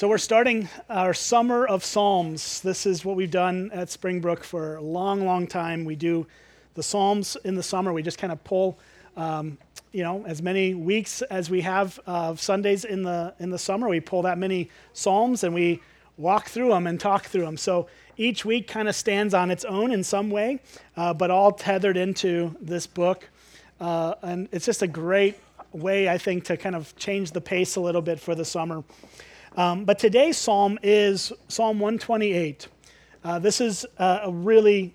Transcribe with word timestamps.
So 0.00 0.08
we're 0.08 0.16
starting 0.16 0.66
our 0.88 1.12
summer 1.12 1.66
of 1.66 1.84
Psalms. 1.84 2.62
This 2.62 2.86
is 2.86 3.04
what 3.04 3.16
we've 3.16 3.30
done 3.30 3.70
at 3.70 3.90
Springbrook 3.90 4.42
for 4.42 4.76
a 4.76 4.80
long, 4.80 5.26
long 5.26 5.46
time. 5.46 5.84
We 5.84 5.94
do 5.94 6.26
the 6.72 6.82
Psalms 6.82 7.36
in 7.44 7.54
the 7.54 7.62
summer. 7.62 7.92
We 7.92 8.02
just 8.02 8.16
kind 8.16 8.32
of 8.32 8.42
pull, 8.42 8.78
um, 9.18 9.58
you 9.92 10.02
know, 10.02 10.24
as 10.24 10.40
many 10.40 10.72
weeks 10.72 11.20
as 11.20 11.50
we 11.50 11.60
have 11.60 12.00
of 12.06 12.40
Sundays 12.40 12.86
in 12.86 13.02
the 13.02 13.34
in 13.40 13.50
the 13.50 13.58
summer. 13.58 13.90
We 13.90 14.00
pull 14.00 14.22
that 14.22 14.38
many 14.38 14.70
Psalms 14.94 15.44
and 15.44 15.52
we 15.52 15.82
walk 16.16 16.48
through 16.48 16.70
them 16.70 16.86
and 16.86 16.98
talk 16.98 17.26
through 17.26 17.44
them. 17.44 17.58
So 17.58 17.86
each 18.16 18.42
week 18.46 18.68
kind 18.68 18.88
of 18.88 18.96
stands 18.96 19.34
on 19.34 19.50
its 19.50 19.66
own 19.66 19.92
in 19.92 20.02
some 20.02 20.30
way, 20.30 20.60
uh, 20.96 21.12
but 21.12 21.30
all 21.30 21.52
tethered 21.52 21.98
into 21.98 22.56
this 22.58 22.86
book. 22.86 23.28
Uh, 23.78 24.14
and 24.22 24.48
it's 24.50 24.64
just 24.64 24.80
a 24.80 24.88
great 24.88 25.36
way, 25.72 26.08
I 26.08 26.16
think, 26.16 26.44
to 26.44 26.56
kind 26.56 26.74
of 26.74 26.96
change 26.96 27.32
the 27.32 27.40
pace 27.42 27.76
a 27.76 27.82
little 27.82 28.00
bit 28.00 28.18
for 28.18 28.34
the 28.34 28.46
summer. 28.46 28.82
Um, 29.60 29.84
but 29.84 29.98
today's 29.98 30.38
psalm 30.38 30.78
is 30.82 31.34
Psalm 31.48 31.80
128. 31.80 32.66
Uh, 33.22 33.38
this 33.38 33.60
is 33.60 33.84
a, 33.98 34.20
a 34.24 34.32
really 34.32 34.94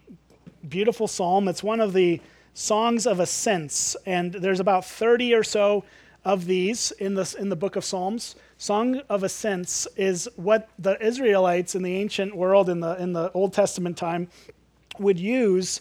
beautiful 0.67 1.07
psalm. 1.07 1.47
It's 1.47 1.61
one 1.61 1.79
of 1.79 1.93
the 1.93 2.19
songs 2.55 3.05
of 3.05 3.19
ascents, 3.19 3.95
and 4.07 4.33
there's 4.33 4.59
about 4.59 4.83
30 4.83 5.35
or 5.35 5.43
so 5.43 5.83
of 6.23 6.45
these 6.45 6.89
in 6.93 7.13
the, 7.13 7.35
in 7.37 7.49
the 7.49 7.55
book 7.55 7.75
of 7.75 7.85
Psalms. 7.85 8.37
Song 8.57 9.01
of 9.07 9.21
Ascents 9.21 9.87
is 9.97 10.27
what 10.35 10.67
the 10.79 10.99
Israelites 10.99 11.75
in 11.75 11.83
the 11.83 11.97
ancient 11.97 12.35
world, 12.35 12.67
in 12.67 12.79
the, 12.79 12.99
in 12.99 13.13
the 13.13 13.31
Old 13.33 13.53
Testament 13.53 13.97
time, 13.97 14.29
would 14.97 15.19
use 15.19 15.79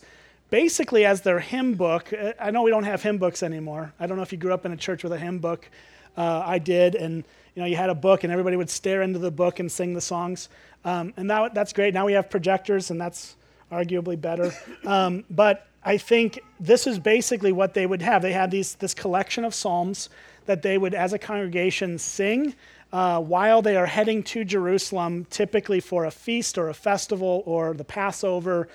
basically 0.50 1.06
as 1.06 1.22
their 1.22 1.40
hymn 1.40 1.72
book. 1.72 2.12
I 2.38 2.50
know 2.50 2.60
we 2.60 2.70
don't 2.70 2.84
have 2.84 3.02
hymn 3.02 3.16
books 3.16 3.42
anymore. 3.42 3.94
I 3.98 4.06
don't 4.06 4.18
know 4.18 4.22
if 4.22 4.30
you 4.32 4.36
grew 4.36 4.52
up 4.52 4.66
in 4.66 4.72
a 4.72 4.76
church 4.76 5.02
with 5.04 5.14
a 5.14 5.18
hymn 5.18 5.38
book. 5.38 5.70
Uh, 6.16 6.42
I 6.44 6.58
did, 6.58 6.94
and 6.94 7.24
you 7.54 7.62
know, 7.62 7.66
you 7.66 7.76
had 7.76 7.90
a 7.90 7.94
book 7.94 8.24
and 8.24 8.32
everybody 8.32 8.56
would 8.56 8.70
stare 8.70 9.02
into 9.02 9.18
the 9.18 9.30
book 9.30 9.60
and 9.60 9.70
sing 9.70 9.94
the 9.94 10.00
songs. 10.00 10.48
Um, 10.84 11.14
and 11.16 11.30
that, 11.30 11.54
that's 11.54 11.72
great. 11.72 11.94
Now 11.94 12.06
we 12.06 12.12
have 12.12 12.28
projectors, 12.28 12.90
and 12.90 13.00
that's 13.00 13.36
arguably 13.70 14.20
better. 14.20 14.52
Um, 14.84 15.24
but 15.30 15.66
I 15.82 15.96
think 15.96 16.40
this 16.60 16.86
is 16.86 16.98
basically 16.98 17.52
what 17.52 17.72
they 17.72 17.86
would 17.86 18.02
have. 18.02 18.20
They 18.20 18.32
had 18.32 18.50
these, 18.50 18.74
this 18.74 18.92
collection 18.92 19.46
of 19.46 19.54
psalms 19.54 20.10
that 20.44 20.60
they 20.60 20.76
would, 20.76 20.92
as 20.92 21.14
a 21.14 21.18
congregation, 21.18 21.98
sing 21.98 22.54
uh, 22.92 23.20
while 23.20 23.62
they 23.62 23.76
are 23.76 23.86
heading 23.86 24.22
to 24.22 24.44
Jerusalem, 24.44 25.26
typically 25.30 25.80
for 25.80 26.04
a 26.04 26.10
feast 26.10 26.58
or 26.58 26.68
a 26.68 26.74
festival 26.74 27.42
or 27.46 27.72
the 27.72 27.84
Passover. 27.84 28.68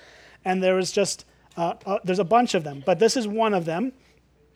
And 0.44 0.60
there 0.62 0.74
was 0.74 0.90
just, 0.90 1.24
uh, 1.56 1.74
uh, 1.86 1.98
there's 2.04 2.18
a 2.18 2.24
bunch 2.24 2.54
of 2.54 2.64
them, 2.64 2.82
but 2.84 2.98
this 2.98 3.16
is 3.16 3.26
one 3.28 3.54
of 3.54 3.64
them. 3.64 3.92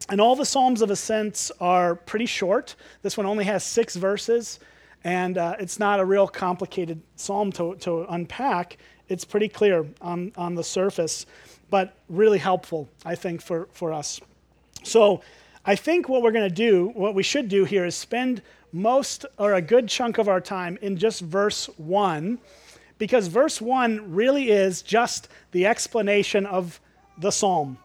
And 0.08 0.20
all 0.20 0.36
the 0.36 0.44
Psalms 0.44 0.82
of 0.82 0.90
Ascents 0.90 1.50
are 1.60 1.94
pretty 1.94 2.26
short. 2.26 2.76
This 3.02 3.16
one 3.16 3.26
only 3.26 3.44
has 3.44 3.64
six 3.64 3.96
verses, 3.96 4.60
and 5.02 5.38
uh, 5.38 5.56
it's 5.58 5.78
not 5.78 5.98
a 5.98 6.04
real 6.04 6.28
complicated 6.28 7.00
psalm 7.16 7.50
to, 7.52 7.74
to 7.76 8.04
unpack. 8.10 8.76
It's 9.08 9.24
pretty 9.24 9.48
clear 9.48 9.86
on, 10.02 10.32
on 10.36 10.54
the 10.54 10.64
surface, 10.64 11.24
but 11.70 11.96
really 12.10 12.38
helpful, 12.38 12.88
I 13.04 13.14
think, 13.14 13.40
for, 13.40 13.68
for 13.72 13.92
us. 13.94 14.20
So 14.82 15.22
I 15.64 15.74
think 15.74 16.08
what 16.10 16.22
we're 16.22 16.32
going 16.32 16.48
to 16.48 16.54
do, 16.54 16.90
what 16.94 17.14
we 17.14 17.22
should 17.22 17.48
do 17.48 17.64
here, 17.64 17.86
is 17.86 17.94
spend 17.94 18.42
most 18.72 19.24
or 19.38 19.54
a 19.54 19.62
good 19.62 19.88
chunk 19.88 20.18
of 20.18 20.28
our 20.28 20.40
time 20.40 20.78
in 20.82 20.98
just 20.98 21.22
verse 21.22 21.66
1, 21.78 22.38
because 22.98 23.28
verse 23.28 23.60
1 23.60 24.12
really 24.12 24.50
is 24.50 24.82
just 24.82 25.28
the 25.52 25.66
explanation 25.66 26.44
of 26.44 26.78
the 27.18 27.30
psalm 27.30 27.78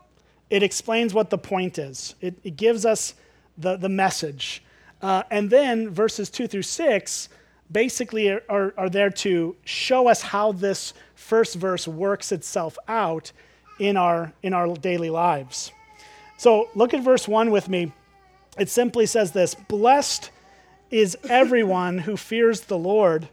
it 0.49 0.63
explains 0.63 1.13
what 1.13 1.29
the 1.29 1.37
point 1.37 1.77
is, 1.77 2.15
it, 2.21 2.35
it 2.43 2.57
gives 2.57 2.85
us 2.85 3.13
the, 3.57 3.77
the 3.77 3.89
message. 3.89 4.63
Uh, 5.01 5.23
and 5.31 5.49
then 5.49 5.89
verses 5.89 6.29
2 6.29 6.47
through 6.47 6.63
6 6.63 7.29
basically 7.71 8.29
are, 8.29 8.43
are, 8.49 8.73
are, 8.77 8.89
there 8.89 9.09
to 9.09 9.55
show 9.63 10.07
us 10.07 10.21
how 10.21 10.51
this 10.51 10.93
first 11.15 11.55
verse 11.55 11.87
works 11.87 12.31
itself 12.31 12.77
out 12.87 13.31
in 13.79 13.95
our, 13.95 14.33
in 14.43 14.53
our 14.53 14.73
daily 14.75 15.09
lives. 15.09 15.71
So 16.37 16.69
look 16.75 16.93
at 16.93 17.03
verse 17.03 17.27
1 17.27 17.51
with 17.51 17.69
me. 17.69 17.93
It 18.57 18.69
simply 18.69 19.05
says 19.05 19.31
this 19.31 19.55
Blessed 19.55 20.31
is 20.89 21.17
everyone 21.29 21.99
who 21.99 22.17
fears 22.17 22.61
the 22.61 22.77
Lord, 22.77 23.29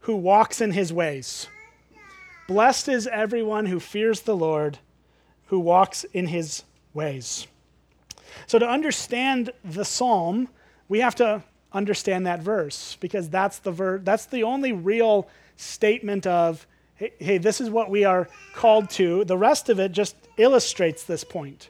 who 0.00 0.16
walks 0.16 0.60
in 0.60 0.72
his 0.72 0.92
ways. 0.92 1.46
Blessed 2.48 2.88
is 2.88 3.06
everyone 3.06 3.66
who 3.66 3.78
fears 3.78 4.22
the 4.22 4.36
Lord 4.36 4.78
who 5.50 5.58
walks 5.58 6.04
in 6.04 6.28
his 6.28 6.62
ways. 6.94 7.46
So, 8.46 8.58
to 8.58 8.66
understand 8.66 9.52
the 9.64 9.84
psalm, 9.84 10.48
we 10.88 11.00
have 11.00 11.16
to 11.16 11.42
understand 11.72 12.26
that 12.26 12.40
verse 12.40 12.96
because 13.00 13.28
that's 13.28 13.58
the 13.58 13.72
ver- 13.72 13.98
that's 13.98 14.26
the 14.26 14.44
only 14.44 14.72
real 14.72 15.28
statement 15.56 16.26
of 16.26 16.66
hey, 16.94 17.12
hey, 17.18 17.38
this 17.38 17.60
is 17.60 17.68
what 17.68 17.90
we 17.90 18.04
are 18.04 18.28
called 18.54 18.90
to. 18.90 19.24
The 19.24 19.36
rest 19.36 19.68
of 19.68 19.80
it 19.80 19.90
just 19.90 20.14
illustrates 20.36 21.02
this 21.02 21.24
point. 21.24 21.68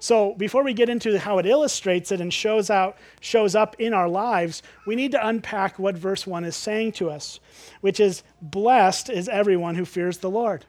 So 0.00 0.34
before 0.34 0.64
we 0.64 0.74
get 0.74 0.88
into 0.88 1.16
how 1.16 1.38
it 1.38 1.46
illustrates 1.46 2.10
it 2.10 2.20
and 2.20 2.34
shows 2.34 2.68
out 2.68 2.96
shows 3.20 3.54
up 3.54 3.76
in 3.78 3.94
our 3.94 4.08
lives, 4.08 4.62
we 4.86 4.96
need 4.96 5.12
to 5.12 5.24
unpack 5.24 5.78
what 5.78 5.96
verse 5.96 6.26
1 6.26 6.44
is 6.44 6.56
saying 6.56 6.92
to 6.92 7.10
us, 7.10 7.38
which 7.80 8.00
is 8.00 8.24
blessed 8.42 9.08
is 9.08 9.28
everyone 9.28 9.76
who 9.76 9.84
fears 9.84 10.18
the 10.18 10.30
Lord, 10.30 10.64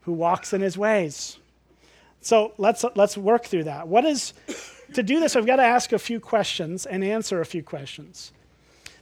who 0.00 0.12
walks 0.12 0.52
in 0.52 0.60
his 0.60 0.76
ways. 0.76 1.39
So 2.20 2.52
let's, 2.58 2.84
let's 2.94 3.16
work 3.16 3.46
through 3.46 3.64
that. 3.64 3.88
What 3.88 4.04
is, 4.04 4.34
to 4.94 5.02
do 5.02 5.20
this, 5.20 5.36
I've 5.36 5.46
got 5.46 5.56
to 5.56 5.62
ask 5.62 5.92
a 5.92 5.98
few 5.98 6.20
questions 6.20 6.86
and 6.86 7.02
answer 7.02 7.40
a 7.40 7.46
few 7.46 7.62
questions. 7.62 8.32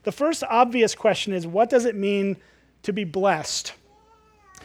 The 0.05 0.13
first 0.13 0.45
obvious 0.49 0.95
question 0.95 1.33
is 1.33 1.47
what 1.47 1.69
does 1.71 1.85
it 1.85 1.95
mean 1.95 2.37
to 2.83 2.93
be 2.93 3.05
blessed? 3.05 3.73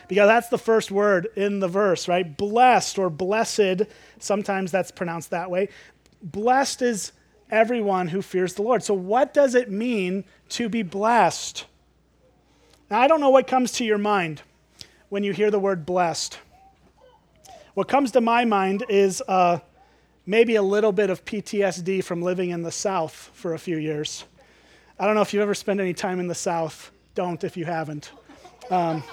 Because 0.08 0.28
that's 0.28 0.50
the 0.50 0.58
first 0.58 0.91
word 0.91 1.28
in 1.36 1.59
the 1.59 1.68
verse, 1.68 2.08
right? 2.08 2.38
Blessed 2.38 3.00
or 3.00 3.09
blessed, 3.09 3.84
sometimes 4.19 4.72
that's 4.72 4.91
pronounced 4.91 5.31
that 5.31 5.50
way. 5.50 5.70
Blessed 6.22 6.81
is 6.81 7.14
everyone 7.50 8.08
who 8.08 8.22
fears 8.22 8.53
the 8.53 8.62
Lord. 8.62 8.84
So, 8.84 8.94
what 8.94 9.34
does 9.34 9.56
it 9.56 9.72
mean 9.72 10.25
to 10.50 10.70
be 10.70 10.84
blessed? 10.84 11.66
Now, 12.90 13.00
I 13.00 13.08
don't 13.08 13.22
know 13.22 13.30
what 13.30 13.47
comes 13.47 13.72
to 13.74 13.85
your 13.85 13.97
mind 13.97 14.41
when 15.09 15.24
you 15.24 15.31
hear 15.34 15.52
the 15.52 15.59
word 15.59 15.85
blessed. 15.85 16.38
What 17.73 17.88
comes 17.88 18.11
to 18.11 18.22
my 18.22 18.45
mind 18.45 18.85
is 18.88 19.23
uh, 19.28 19.57
maybe 20.28 20.56
a 20.56 20.61
little 20.61 20.91
bit 20.91 21.09
of 21.09 21.25
PTSD 21.25 22.03
from 22.03 22.22
living 22.22 22.51
in 22.51 22.61
the 22.61 22.72
South 22.72 23.31
for 23.34 23.56
a 23.56 23.59
few 23.59 23.78
years. 23.78 24.25
I 25.00 25.07
don't 25.07 25.16
know 25.16 25.22
if 25.22 25.34
you've 25.34 25.41
ever 25.41 25.56
spent 25.56 25.79
any 25.79 25.95
time 25.95 26.19
in 26.19 26.28
the 26.28 26.35
South. 26.35 26.91
Don't 27.16 27.44
if 27.44 27.57
you 27.57 27.66
haven't. 27.66 28.11
Um, 28.69 29.03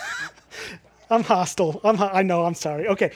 I'm 1.10 1.22
hostile. 1.22 1.80
I'm, 1.84 2.02
I 2.02 2.22
know, 2.22 2.44
I'm 2.44 2.54
sorry. 2.54 2.88
Okay. 2.88 3.12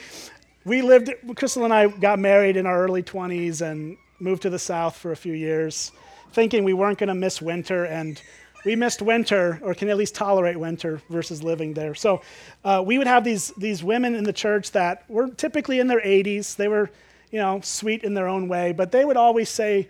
We 0.63 0.81
lived, 0.81 1.11
Crystal 1.35 1.65
and 1.65 1.73
I 1.73 1.87
got 1.87 2.17
married 2.17 2.55
in 2.55 2.65
our 2.65 2.81
early 2.81 3.03
20s 3.03 3.61
and 3.61 3.97
moved 4.19 4.43
to 4.43 4.49
the 4.49 4.57
South 4.57 4.95
for 4.95 5.11
a 5.11 5.17
few 5.17 5.33
years, 5.33 5.91
thinking 6.31 6.63
we 6.63 6.73
weren't 6.73 6.99
going 6.99 7.09
to 7.09 7.15
miss 7.15 7.41
winter. 7.41 7.83
And 7.83 8.21
we 8.65 8.75
missed 8.75 9.01
winter 9.01 9.59
or 9.61 9.73
can 9.73 9.89
at 9.89 9.97
least 9.97 10.15
tolerate 10.15 10.59
winter 10.59 11.01
versus 11.09 11.43
living 11.43 11.73
there. 11.73 11.95
So 11.95 12.21
uh, 12.63 12.83
we 12.85 12.97
would 12.97 13.07
have 13.07 13.23
these, 13.23 13.53
these 13.57 13.83
women 13.83 14.15
in 14.15 14.23
the 14.23 14.33
church 14.33 14.71
that 14.71 15.09
were 15.09 15.29
typically 15.29 15.79
in 15.79 15.87
their 15.87 16.01
80s. 16.01 16.55
They 16.55 16.67
were, 16.67 16.89
you 17.31 17.39
know, 17.39 17.61
sweet 17.61 18.03
in 18.03 18.15
their 18.15 18.27
own 18.27 18.47
way, 18.47 18.71
but 18.71 18.91
they 18.91 19.05
would 19.05 19.17
always 19.17 19.49
say, 19.49 19.87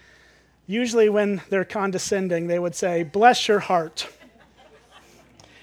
usually 0.67 1.09
when 1.09 1.41
they're 1.49 1.65
condescending, 1.65 2.47
they 2.47 2.59
would 2.59 2.75
say, 2.75 3.03
bless 3.03 3.47
your 3.47 3.59
heart. 3.59 4.07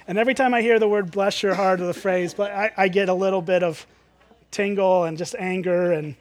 And 0.09 0.19
every 0.19 0.35
time 0.35 0.53
I 0.53 0.63
hear 0.63 0.79
the 0.79 0.89
word 0.89 1.11
bless 1.11 1.43
your 1.43 1.55
heart 1.55 1.81
or 1.81 1.87
the 1.87 1.95
phrase, 1.95 2.39
I, 2.39 2.73
I 2.77 2.89
get 2.89 3.09
a 3.09 3.15
little 3.15 3.43
bit 3.43 3.63
of 3.63 3.87
tingle 4.51 5.05
and 5.05 5.17
just 5.17 5.35
anger 5.39 5.93
and 5.93 6.17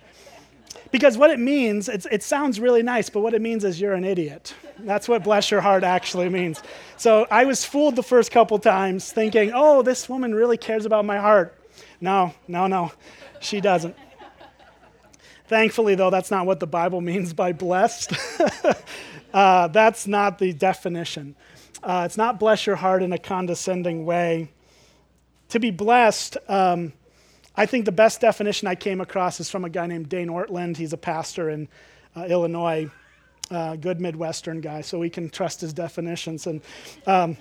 because 0.92 1.18
what 1.18 1.32
it 1.32 1.40
means, 1.40 1.88
it 1.88 2.22
sounds 2.22 2.60
really 2.60 2.84
nice, 2.84 3.10
but 3.10 3.22
what 3.22 3.34
it 3.34 3.42
means 3.42 3.64
is 3.64 3.80
you're 3.80 3.94
an 3.94 4.04
idiot. 4.04 4.54
That's 4.80 5.08
what 5.08 5.24
bless 5.24 5.50
your 5.50 5.62
heart 5.62 5.84
actually 5.84 6.28
means. 6.30 6.62
So 6.98 7.26
I 7.32 7.46
was 7.46 7.64
fooled 7.64 7.96
the 7.96 8.04
first 8.04 8.32
couple 8.32 8.60
times 8.60 9.12
thinking, 9.12 9.52
oh, 9.54 9.82
this 9.82 10.10
woman 10.10 10.36
really 10.36 10.58
cares 10.58 10.86
about 10.86 11.06
my 11.06 11.18
heart. 11.18 11.58
No, 12.02 12.34
no, 12.48 12.68
no, 12.68 12.92
she 13.40 13.62
doesn't. 13.62 13.96
Thankfully, 15.48 15.96
though, 15.96 16.10
that's 16.10 16.32
not 16.32 16.46
what 16.46 16.60
the 16.60 16.68
Bible 16.68 17.02
means 17.02 17.34
by 17.34 17.54
blessed. 17.54 18.14
uh, 19.34 19.68
that's 19.68 20.08
not 20.08 20.40
the 20.40 20.54
definition. 20.54 21.36
Uh, 21.84 22.04
it's 22.06 22.18
not 22.18 22.40
bless 22.40 22.66
your 22.66 22.76
heart 22.76 23.02
in 23.02 23.12
a 23.14 23.18
condescending 23.18 24.06
way. 24.06 24.52
To 25.50 25.60
be 25.60 25.72
blessed, 25.72 26.38
um, 26.48 26.94
I 27.62 27.68
think 27.68 27.86
the 27.86 27.92
best 27.92 28.22
definition 28.22 28.68
I 28.68 28.74
came 28.74 29.02
across 29.02 29.40
is 29.40 29.52
from 29.52 29.66
a 29.66 29.70
guy 29.70 29.86
named 29.86 30.10
Dane 30.10 30.30
Ortlund. 30.30 30.78
He's 30.78 30.94
a 30.94 30.98
pastor 30.98 31.52
in 31.52 31.68
uh, 32.16 32.24
Illinois, 32.24 32.90
uh, 33.52 33.76
good 33.76 34.02
Midwestern 34.02 34.62
guy, 34.62 34.82
so 34.82 34.98
we 34.98 35.12
can 35.12 35.30
trust 35.30 35.62
his 35.62 35.72
definitions. 35.72 36.48
And 36.48 36.62
um, 37.06 37.38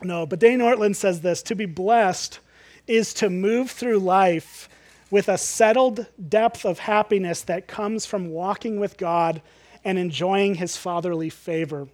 no, 0.00 0.26
but 0.26 0.38
Dane 0.38 0.60
Ortlund 0.60 0.94
says 0.94 1.22
this: 1.22 1.42
to 1.42 1.56
be 1.56 1.66
blessed 1.66 2.38
is 2.86 3.12
to 3.14 3.28
move 3.28 3.72
through 3.72 3.98
life 3.98 4.68
with 5.10 5.28
a 5.28 5.36
settled 5.36 6.06
depth 6.28 6.64
of 6.64 6.78
happiness 6.78 7.42
that 7.42 7.66
comes 7.66 8.06
from 8.06 8.30
walking 8.30 8.78
with 8.78 8.96
God 8.96 9.42
and 9.84 9.98
enjoying 9.98 10.54
His 10.54 10.76
fatherly 10.76 11.30
favor. 11.30 11.88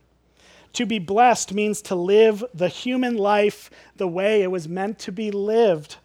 To 0.75 0.84
be 0.84 0.99
blessed 0.99 1.55
means 1.55 1.81
to 1.81 1.94
live 1.94 2.44
the 2.52 2.69
human 2.69 3.16
life 3.16 3.70
the 3.96 4.06
way 4.06 4.43
it 4.43 4.50
was 4.50 4.69
meant 4.69 4.99
to 4.99 5.12
be 5.12 5.31
lived. 5.31 5.96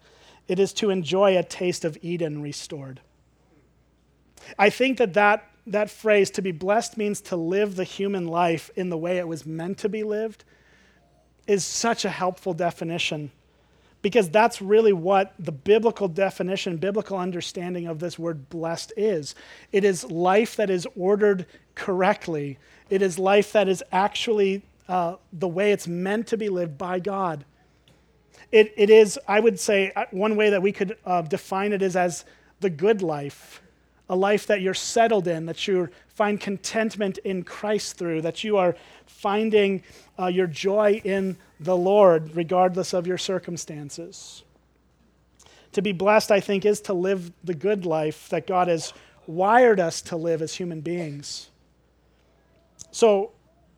It 0.50 0.58
is 0.58 0.72
to 0.74 0.90
enjoy 0.90 1.38
a 1.38 1.44
taste 1.44 1.84
of 1.84 1.96
Eden 2.02 2.42
restored. 2.42 3.00
I 4.58 4.68
think 4.68 4.98
that 4.98 5.14
that, 5.14 5.48
that 5.68 5.90
phrase, 5.90 6.28
to 6.32 6.42
be 6.42 6.50
blessed, 6.50 6.96
means 6.96 7.20
to 7.20 7.36
live 7.36 7.76
the 7.76 7.84
human 7.84 8.26
life 8.26 8.68
in 8.74 8.88
the 8.88 8.98
way 8.98 9.18
it 9.18 9.28
was 9.28 9.46
meant 9.46 9.78
to 9.78 9.88
be 9.88 10.02
lived, 10.02 10.42
is 11.46 11.64
such 11.64 12.04
a 12.04 12.10
helpful 12.10 12.52
definition 12.52 13.30
because 14.02 14.28
that's 14.28 14.60
really 14.60 14.92
what 14.92 15.34
the 15.38 15.52
biblical 15.52 16.08
definition, 16.08 16.78
biblical 16.78 17.16
understanding 17.16 17.86
of 17.86 18.00
this 18.00 18.18
word 18.18 18.48
blessed 18.48 18.92
is. 18.96 19.36
It 19.70 19.84
is 19.84 20.10
life 20.10 20.56
that 20.56 20.68
is 20.68 20.84
ordered 20.96 21.46
correctly, 21.76 22.58
it 22.88 23.02
is 23.02 23.20
life 23.20 23.52
that 23.52 23.68
is 23.68 23.84
actually 23.92 24.62
uh, 24.88 25.14
the 25.32 25.46
way 25.46 25.70
it's 25.70 25.86
meant 25.86 26.26
to 26.26 26.36
be 26.36 26.48
lived 26.48 26.76
by 26.76 26.98
God. 26.98 27.44
It, 28.52 28.72
it 28.76 28.90
is, 28.90 29.18
I 29.28 29.40
would 29.40 29.60
say, 29.60 29.92
uh, 29.94 30.06
one 30.10 30.36
way 30.36 30.50
that 30.50 30.62
we 30.62 30.72
could 30.72 30.96
uh, 31.06 31.22
define 31.22 31.72
it 31.72 31.82
is 31.82 31.96
as 31.96 32.24
the 32.60 32.70
good 32.70 33.00
life, 33.00 33.62
a 34.08 34.16
life 34.16 34.46
that 34.48 34.60
you're 34.60 34.74
settled 34.74 35.28
in, 35.28 35.46
that 35.46 35.68
you 35.68 35.88
find 36.08 36.40
contentment 36.40 37.18
in 37.18 37.42
Christ 37.44 37.96
through, 37.96 38.22
that 38.22 38.42
you 38.42 38.56
are 38.56 38.76
finding 39.06 39.82
uh, 40.18 40.26
your 40.26 40.46
joy 40.46 41.00
in 41.04 41.36
the 41.60 41.76
Lord, 41.76 42.34
regardless 42.34 42.92
of 42.92 43.06
your 43.06 43.18
circumstances. 43.18 44.42
To 45.72 45.82
be 45.82 45.92
blessed, 45.92 46.32
I 46.32 46.40
think, 46.40 46.64
is 46.64 46.80
to 46.82 46.92
live 46.92 47.32
the 47.44 47.54
good 47.54 47.86
life 47.86 48.28
that 48.30 48.46
God 48.46 48.68
has 48.68 48.92
wired 49.26 49.78
us 49.78 50.02
to 50.02 50.16
live 50.16 50.42
as 50.42 50.54
human 50.54 50.80
beings. 50.80 51.50
So 52.90 53.30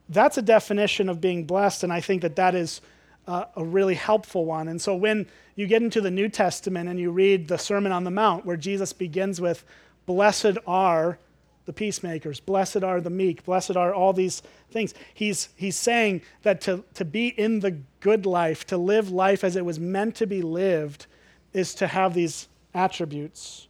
that's 0.09 0.39
a 0.39 0.43
definition 0.43 1.09
of 1.09 1.21
being 1.21 1.45
blessed, 1.45 1.85
and 1.85 1.93
I 1.93 2.01
think 2.01 2.23
that 2.23 2.37
that 2.37 2.55
is 2.55 2.81
uh, 3.27 3.45
a 3.57 3.65
really 3.65 3.95
helpful 3.95 4.45
one. 4.45 4.69
And 4.69 4.81
so 4.81 4.95
when 4.95 5.27
you 5.55 5.67
get 5.67 5.83
into 5.83 6.01
the 6.01 6.11
New 6.11 6.29
Testament 6.29 6.89
and 6.89 6.99
you 6.99 7.11
read 7.11 7.49
the 7.49 7.59
Sermon 7.59 7.93
on 7.93 8.05
the 8.05 8.11
Mount, 8.11 8.45
where 8.45 8.57
Jesus 8.57 8.93
begins 8.93 9.41
with, 9.41 9.65
Blessed 10.07 10.59
are 10.67 11.19
the 11.65 11.73
peacemakers, 11.73 12.41
blessed 12.41 12.83
are 12.83 13.01
the 13.01 13.11
meek, 13.11 13.45
blessed 13.45 13.77
are 13.77 13.95
all 13.95 14.13
these 14.13 14.43
things. 14.71 14.95
He's, 15.15 15.49
he's 15.55 15.77
saying 15.77 16.23
that 16.43 16.61
to, 16.63 16.85
to 16.95 17.05
be 17.05 17.29
in 17.29 17.61
the 17.61 17.79
good 18.01 18.27
life, 18.27 18.67
to 18.67 18.77
live 18.77 19.11
life 19.11 19.45
as 19.45 19.55
it 19.55 19.65
was 19.65 19.79
meant 19.79 20.17
to 20.17 20.27
be 20.27 20.43
lived, 20.43 21.07
is 21.53 21.75
to 21.77 21.87
have 21.87 22.15
these 22.15 22.49
attributes. 22.75 23.69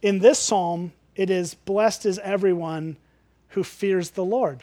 In 0.00 0.20
this 0.20 0.38
psalm, 0.38 0.92
it 1.14 1.28
is 1.28 1.54
blessed 1.54 2.06
is 2.06 2.18
everyone 2.20 2.96
who 3.48 3.64
fears 3.64 4.10
the 4.10 4.24
Lord 4.24 4.62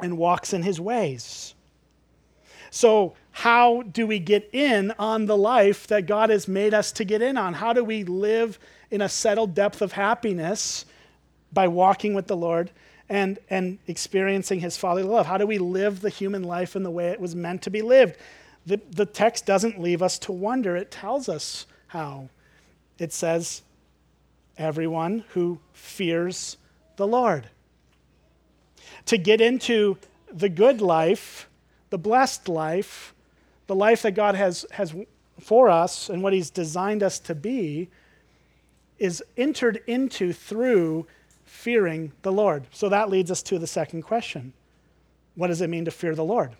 and 0.00 0.18
walks 0.18 0.52
in 0.52 0.62
his 0.62 0.80
ways. 0.80 1.54
So, 2.70 3.14
how 3.32 3.82
do 3.82 4.06
we 4.06 4.18
get 4.18 4.48
in 4.52 4.92
on 4.98 5.26
the 5.26 5.36
life 5.36 5.86
that 5.86 6.06
God 6.06 6.30
has 6.30 6.48
made 6.48 6.74
us 6.74 6.92
to 6.92 7.04
get 7.04 7.22
in 7.22 7.36
on? 7.36 7.54
How 7.54 7.72
do 7.72 7.84
we 7.84 8.04
live 8.04 8.58
in 8.90 9.00
a 9.00 9.08
settled 9.08 9.54
depth 9.54 9.82
of 9.82 9.92
happiness 9.92 10.84
by 11.52 11.68
walking 11.68 12.14
with 12.14 12.26
the 12.26 12.36
Lord 12.36 12.70
and, 13.08 13.38
and 13.48 13.78
experiencing 13.86 14.60
his 14.60 14.76
fatherly 14.76 15.08
love? 15.08 15.26
How 15.26 15.38
do 15.38 15.46
we 15.46 15.58
live 15.58 16.00
the 16.00 16.10
human 16.10 16.42
life 16.42 16.76
in 16.76 16.82
the 16.82 16.90
way 16.90 17.08
it 17.08 17.20
was 17.20 17.34
meant 17.34 17.62
to 17.62 17.70
be 17.70 17.82
lived? 17.82 18.16
The, 18.66 18.80
the 18.90 19.06
text 19.06 19.46
doesn't 19.46 19.80
leave 19.80 20.02
us 20.02 20.18
to 20.20 20.32
wonder, 20.32 20.76
it 20.76 20.90
tells 20.90 21.28
us 21.28 21.66
how. 21.88 22.28
It 22.98 23.12
says, 23.12 23.62
everyone 24.58 25.24
who 25.30 25.58
fears 25.72 26.56
the 26.96 27.06
Lord. 27.06 27.48
To 29.06 29.16
get 29.16 29.40
into 29.40 29.96
the 30.32 30.48
good 30.48 30.80
life, 30.80 31.48
the 31.90 31.98
blessed 31.98 32.48
life, 32.48 33.14
the 33.66 33.74
life 33.74 34.02
that 34.02 34.12
God 34.12 34.34
has, 34.34 34.64
has 34.72 34.94
for 35.40 35.68
us 35.68 36.08
and 36.08 36.22
what 36.22 36.32
He's 36.32 36.50
designed 36.50 37.02
us 37.02 37.18
to 37.20 37.34
be, 37.34 37.88
is 38.98 39.22
entered 39.36 39.80
into 39.86 40.32
through 40.32 41.06
fearing 41.44 42.12
the 42.22 42.32
Lord. 42.32 42.66
So 42.70 42.88
that 42.88 43.10
leads 43.10 43.30
us 43.30 43.42
to 43.44 43.58
the 43.58 43.66
second 43.66 44.02
question 44.02 44.52
What 45.34 45.48
does 45.48 45.60
it 45.60 45.70
mean 45.70 45.84
to 45.84 45.90
fear 45.90 46.14
the 46.14 46.24
Lord? 46.24 46.52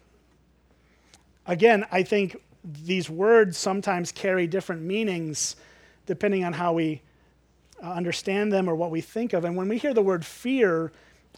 Again, 1.46 1.86
I 1.90 2.02
think 2.02 2.36
these 2.64 3.08
words 3.08 3.56
sometimes 3.56 4.12
carry 4.12 4.46
different 4.46 4.82
meanings 4.82 5.56
depending 6.06 6.44
on 6.44 6.52
how 6.52 6.72
we 6.72 7.00
uh, 7.82 7.92
understand 7.92 8.52
them 8.52 8.68
or 8.68 8.74
what 8.74 8.90
we 8.90 9.00
think 9.00 9.32
of. 9.32 9.44
And 9.44 9.56
when 9.56 9.68
we 9.68 9.78
hear 9.78 9.94
the 9.94 10.02
word 10.02 10.24
fear, 10.24 10.92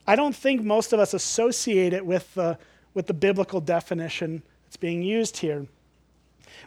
I 0.06 0.16
don't 0.16 0.34
think 0.34 0.62
most 0.62 0.92
of 0.92 0.98
us 0.98 1.14
associate 1.14 1.92
it 1.92 2.04
with 2.04 2.34
the, 2.34 2.58
with 2.94 3.06
the 3.06 3.14
biblical 3.14 3.60
definition 3.60 4.42
that's 4.64 4.76
being 4.76 5.02
used 5.02 5.38
here. 5.38 5.66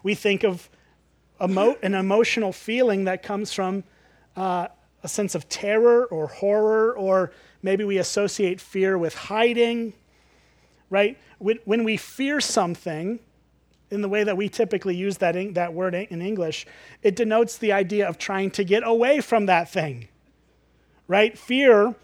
We 0.03 0.15
think 0.15 0.43
of 0.43 0.69
emo- 1.41 1.77
an 1.81 1.93
emotional 1.93 2.51
feeling 2.51 3.05
that 3.05 3.23
comes 3.23 3.53
from 3.53 3.83
uh, 4.35 4.67
a 5.03 5.07
sense 5.07 5.35
of 5.35 5.47
terror 5.49 6.05
or 6.05 6.27
horror, 6.27 6.93
or 6.97 7.31
maybe 7.61 7.83
we 7.83 7.97
associate 7.97 8.59
fear 8.59 8.97
with 8.97 9.15
hiding, 9.15 9.93
right? 10.89 11.17
When, 11.37 11.59
when 11.65 11.83
we 11.83 11.97
fear 11.97 12.41
something, 12.41 13.19
in 13.91 14.01
the 14.01 14.09
way 14.09 14.23
that 14.23 14.35
we 14.35 14.49
typically 14.49 14.95
use 14.95 15.17
that, 15.17 15.35
in, 15.35 15.53
that 15.53 15.73
word 15.73 15.93
in 15.93 16.21
English, 16.21 16.65
it 17.03 17.15
denotes 17.15 17.57
the 17.57 17.71
idea 17.71 18.07
of 18.07 18.17
trying 18.17 18.51
to 18.51 18.63
get 18.63 18.85
away 18.85 19.21
from 19.21 19.45
that 19.45 19.69
thing, 19.69 20.07
right? 21.07 21.37
Fear 21.37 21.95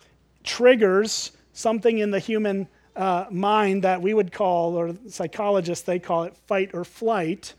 triggers 0.44 1.31
something 1.53 1.97
in 1.97 2.12
the 2.12 2.19
human 2.19 2.67
uh, 2.95 3.25
mind 3.31 3.83
that 3.83 4.01
we 4.01 4.13
would 4.13 4.31
call, 4.31 4.75
or 4.75 4.95
psychologists, 5.07 5.85
they 5.85 5.99
call 5.99 6.23
it 6.23 6.35
fight 6.47 6.71
or 6.73 6.83
flight. 6.83 7.53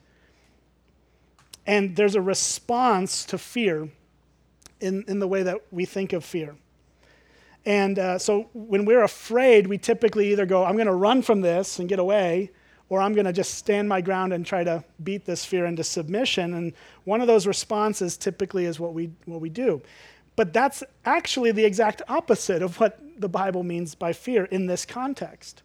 And 1.67 1.94
there's 1.96 2.14
a 2.14 2.20
response 2.20 3.25
to 3.26 3.38
fear 3.38 3.88
in, 4.81 5.05
in 5.08 5.20
the 5.20 5.29
way 5.29 5.43
that 5.43 5.58
we 5.70 5.84
think 5.84 6.12
of 6.12 6.25
fear. 6.25 6.56
And 7.64 7.99
uh, 7.99 8.19
so 8.19 8.50
when 8.52 8.84
we're 8.84 9.05
afraid, 9.05 9.69
we 9.69 9.79
typically 9.79 10.32
either 10.32 10.46
go, 10.46 10.64
I'm 10.64 10.75
going 10.75 10.87
to 10.87 10.94
run 10.94 11.23
from 11.23 11.40
this 11.40 11.79
and 11.79 11.88
get 11.88 12.00
away, 12.00 12.50
or 12.88 13.00
I'm 13.00 13.14
going 13.14 13.26
to 13.26 13.32
just 13.32 13.55
stand 13.55 13.88
my 13.88 14.00
ground 14.00 14.32
and 14.32 14.44
try 14.44 14.64
to 14.64 14.84
beat 15.05 15.25
this 15.25 15.44
fear 15.44 15.67
into 15.67 15.84
submission. 15.84 16.55
And 16.55 16.73
one 17.05 17.20
of 17.20 17.29
those 17.29 17.46
responses 17.46 18.17
typically 18.17 18.64
is 18.64 18.81
what 18.81 18.93
we, 18.93 19.12
what 19.26 19.40
we 19.40 19.49
do. 19.49 19.81
But 20.37 20.52
that's 20.52 20.82
actually 21.05 21.52
the 21.52 21.64
exact 21.64 22.02
opposite 22.08 22.62
of 22.62 22.81
what 22.81 22.99
the 23.19 23.29
Bible 23.29 23.62
means 23.62 23.94
by 23.94 24.12
fear 24.12 24.44
in 24.46 24.67
this 24.67 24.87
context. 24.87 25.62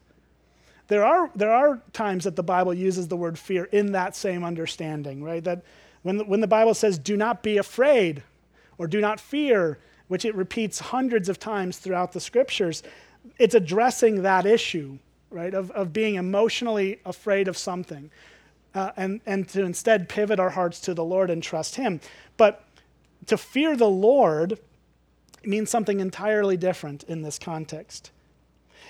There 0.88 1.04
are, 1.04 1.30
there 1.34 1.52
are 1.52 1.82
times 1.92 2.24
that 2.24 2.36
the 2.36 2.42
Bible 2.42 2.72
uses 2.74 3.08
the 3.08 3.16
word 3.16 3.38
fear 3.38 3.64
in 3.64 3.92
that 3.92 4.16
same 4.16 4.44
understanding, 4.44 5.22
right? 5.22 5.44
That 5.44 5.62
when 6.02 6.18
the, 6.18 6.24
when 6.24 6.40
the 6.40 6.46
Bible 6.46 6.74
says, 6.74 6.98
do 6.98 7.16
not 7.16 7.42
be 7.42 7.58
afraid, 7.58 8.22
or 8.78 8.86
do 8.86 9.00
not 9.00 9.20
fear, 9.20 9.78
which 10.08 10.24
it 10.24 10.34
repeats 10.34 10.78
hundreds 10.78 11.28
of 11.28 11.38
times 11.38 11.78
throughout 11.78 12.12
the 12.12 12.20
scriptures, 12.20 12.82
it's 13.38 13.54
addressing 13.54 14.22
that 14.22 14.46
issue, 14.46 14.98
right, 15.30 15.52
of, 15.52 15.70
of 15.72 15.92
being 15.92 16.14
emotionally 16.14 17.00
afraid 17.04 17.48
of 17.48 17.58
something. 17.58 18.10
Uh, 18.74 18.92
and, 18.96 19.20
and 19.26 19.48
to 19.48 19.64
instead 19.64 20.08
pivot 20.08 20.38
our 20.38 20.50
hearts 20.50 20.78
to 20.80 20.94
the 20.94 21.04
Lord 21.04 21.30
and 21.30 21.42
trust 21.42 21.74
Him. 21.74 22.00
But 22.36 22.64
to 23.28 23.38
fear 23.38 23.76
the 23.76 23.88
Lord 23.88 24.58
means 25.44 25.70
something 25.70 26.00
entirely 26.00 26.56
different 26.56 27.04
in 27.04 27.22
this 27.22 27.38
context. 27.38 28.10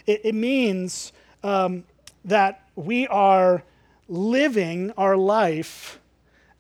It, 0.07 0.23
it 0.25 0.35
means 0.35 1.12
um, 1.42 1.85
that 2.25 2.68
we 2.75 3.07
are 3.09 3.62
living 4.09 4.92
our 4.97 5.16
life 5.16 6.00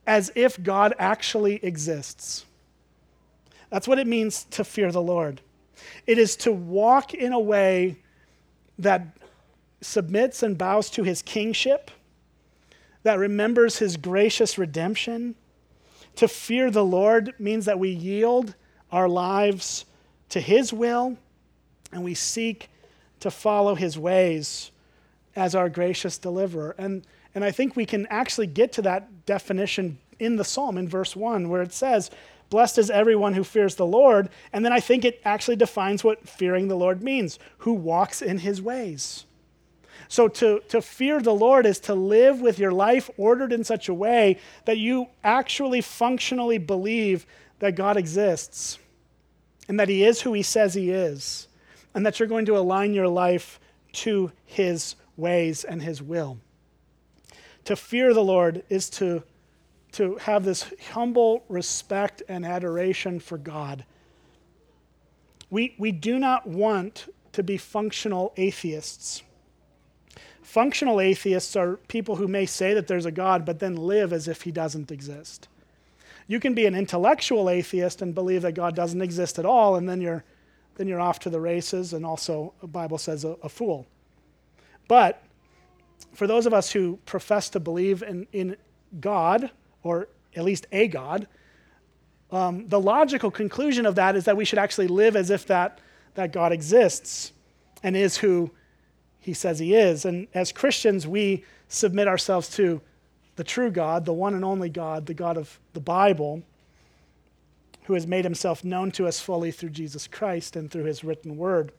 as 0.06 0.30
if 0.34 0.62
God 0.62 0.94
actually 0.98 1.62
exists. 1.64 2.44
That's 3.70 3.86
what 3.86 3.98
it 3.98 4.06
means 4.06 4.44
to 4.50 4.64
fear 4.64 4.90
the 4.90 5.02
Lord. 5.02 5.40
It 6.06 6.18
is 6.18 6.36
to 6.36 6.52
walk 6.52 7.14
in 7.14 7.32
a 7.32 7.40
way 7.40 7.98
that 8.78 9.06
submits 9.80 10.42
and 10.42 10.56
bows 10.56 10.90
to 10.90 11.02
his 11.02 11.22
kingship, 11.22 11.90
that 13.02 13.18
remembers 13.18 13.78
his 13.78 13.96
gracious 13.96 14.58
redemption. 14.58 15.34
To 16.18 16.26
fear 16.26 16.68
the 16.72 16.84
Lord 16.84 17.32
means 17.38 17.66
that 17.66 17.78
we 17.78 17.90
yield 17.90 18.56
our 18.90 19.08
lives 19.08 19.84
to 20.30 20.40
his 20.40 20.72
will 20.72 21.16
and 21.92 22.02
we 22.02 22.14
seek 22.14 22.68
to 23.20 23.30
follow 23.30 23.76
his 23.76 23.96
ways 23.96 24.72
as 25.36 25.54
our 25.54 25.68
gracious 25.68 26.18
deliverer. 26.18 26.74
And, 26.76 27.06
and 27.36 27.44
I 27.44 27.52
think 27.52 27.76
we 27.76 27.86
can 27.86 28.04
actually 28.10 28.48
get 28.48 28.72
to 28.72 28.82
that 28.82 29.26
definition 29.26 29.98
in 30.18 30.34
the 30.34 30.44
psalm 30.44 30.76
in 30.76 30.88
verse 30.88 31.14
1, 31.14 31.48
where 31.48 31.62
it 31.62 31.72
says, 31.72 32.10
Blessed 32.50 32.78
is 32.78 32.90
everyone 32.90 33.34
who 33.34 33.44
fears 33.44 33.76
the 33.76 33.86
Lord. 33.86 34.28
And 34.52 34.64
then 34.64 34.72
I 34.72 34.80
think 34.80 35.04
it 35.04 35.20
actually 35.24 35.54
defines 35.54 36.02
what 36.02 36.28
fearing 36.28 36.66
the 36.66 36.74
Lord 36.74 37.00
means 37.00 37.38
who 37.58 37.74
walks 37.74 38.22
in 38.22 38.38
his 38.38 38.60
ways. 38.60 39.24
So 40.08 40.26
to, 40.28 40.60
to 40.68 40.80
fear 40.80 41.20
the 41.20 41.34
Lord 41.34 41.66
is 41.66 41.80
to 41.80 41.94
live 41.94 42.40
with 42.40 42.58
your 42.58 42.72
life 42.72 43.10
ordered 43.18 43.52
in 43.52 43.62
such 43.62 43.88
a 43.88 43.94
way 43.94 44.38
that 44.64 44.78
you 44.78 45.08
actually 45.22 45.82
functionally 45.82 46.58
believe 46.58 47.26
that 47.58 47.74
God 47.76 47.96
exists 47.96 48.78
and 49.68 49.78
that 49.78 49.88
he 49.88 50.02
is 50.02 50.22
who 50.22 50.32
he 50.32 50.42
says 50.42 50.72
he 50.72 50.90
is, 50.90 51.46
and 51.94 52.06
that 52.06 52.18
you're 52.18 52.28
going 52.28 52.46
to 52.46 52.56
align 52.56 52.94
your 52.94 53.08
life 53.08 53.60
to 53.92 54.32
his 54.46 54.94
ways 55.16 55.64
and 55.64 55.82
his 55.82 56.02
will. 56.02 56.38
To 57.66 57.76
fear 57.76 58.14
the 58.14 58.24
Lord 58.24 58.62
is 58.70 58.88
to, 58.90 59.22
to 59.92 60.16
have 60.16 60.44
this 60.44 60.72
humble 60.92 61.44
respect 61.50 62.22
and 62.28 62.46
adoration 62.46 63.20
for 63.20 63.36
God. 63.36 63.84
We, 65.50 65.74
we 65.78 65.92
do 65.92 66.18
not 66.18 66.46
want 66.46 67.12
to 67.32 67.42
be 67.42 67.58
functional 67.58 68.32
atheists. 68.38 69.22
Functional 70.48 70.98
atheists 70.98 71.56
are 71.56 71.76
people 71.88 72.16
who 72.16 72.26
may 72.26 72.46
say 72.46 72.72
that 72.72 72.86
there's 72.86 73.04
a 73.04 73.10
God, 73.10 73.44
but 73.44 73.58
then 73.58 73.76
live 73.76 74.14
as 74.14 74.28
if 74.28 74.40
he 74.40 74.50
doesn't 74.50 74.90
exist. 74.90 75.46
You 76.26 76.40
can 76.40 76.54
be 76.54 76.64
an 76.64 76.74
intellectual 76.74 77.50
atheist 77.50 78.00
and 78.00 78.14
believe 78.14 78.40
that 78.40 78.52
God 78.52 78.74
doesn't 78.74 79.02
exist 79.02 79.38
at 79.38 79.44
all, 79.44 79.76
and 79.76 79.86
then 79.86 80.00
you're, 80.00 80.24
then 80.76 80.88
you're 80.88 81.02
off 81.02 81.18
to 81.18 81.28
the 81.28 81.38
races, 81.38 81.92
and 81.92 82.06
also, 82.06 82.54
the 82.62 82.66
Bible 82.66 82.96
says, 82.96 83.26
a, 83.26 83.36
a 83.42 83.48
fool. 83.50 83.86
But 84.88 85.22
for 86.14 86.26
those 86.26 86.46
of 86.46 86.54
us 86.54 86.72
who 86.72 86.98
profess 87.04 87.50
to 87.50 87.60
believe 87.60 88.02
in, 88.02 88.26
in 88.32 88.56
God, 89.00 89.50
or 89.82 90.08
at 90.34 90.44
least 90.44 90.66
a 90.72 90.88
God, 90.88 91.28
um, 92.32 92.66
the 92.68 92.80
logical 92.80 93.30
conclusion 93.30 93.84
of 93.84 93.96
that 93.96 94.16
is 94.16 94.24
that 94.24 94.38
we 94.38 94.46
should 94.46 94.58
actually 94.58 94.88
live 94.88 95.14
as 95.14 95.28
if 95.28 95.44
that, 95.48 95.78
that 96.14 96.32
God 96.32 96.52
exists 96.52 97.32
and 97.82 97.94
is 97.94 98.16
who 98.16 98.50
he 99.28 99.34
says 99.34 99.58
he 99.58 99.74
is. 99.74 100.06
And 100.06 100.26
as 100.32 100.52
Christians, 100.52 101.06
we 101.06 101.44
submit 101.68 102.08
ourselves 102.08 102.48
to 102.56 102.80
the 103.36 103.44
true 103.44 103.70
God, 103.70 104.06
the 104.06 104.12
one 104.14 104.34
and 104.34 104.42
only 104.42 104.70
God, 104.70 105.04
the 105.04 105.12
God 105.12 105.36
of 105.36 105.60
the 105.74 105.80
Bible, 105.80 106.42
who 107.84 107.92
has 107.92 108.06
made 108.06 108.24
himself 108.24 108.64
known 108.64 108.90
to 108.92 109.06
us 109.06 109.20
fully 109.20 109.50
through 109.50 109.68
Jesus 109.68 110.06
Christ 110.06 110.56
and 110.56 110.70
through 110.70 110.84
his 110.84 111.04
written 111.04 111.36
word. 111.36 111.72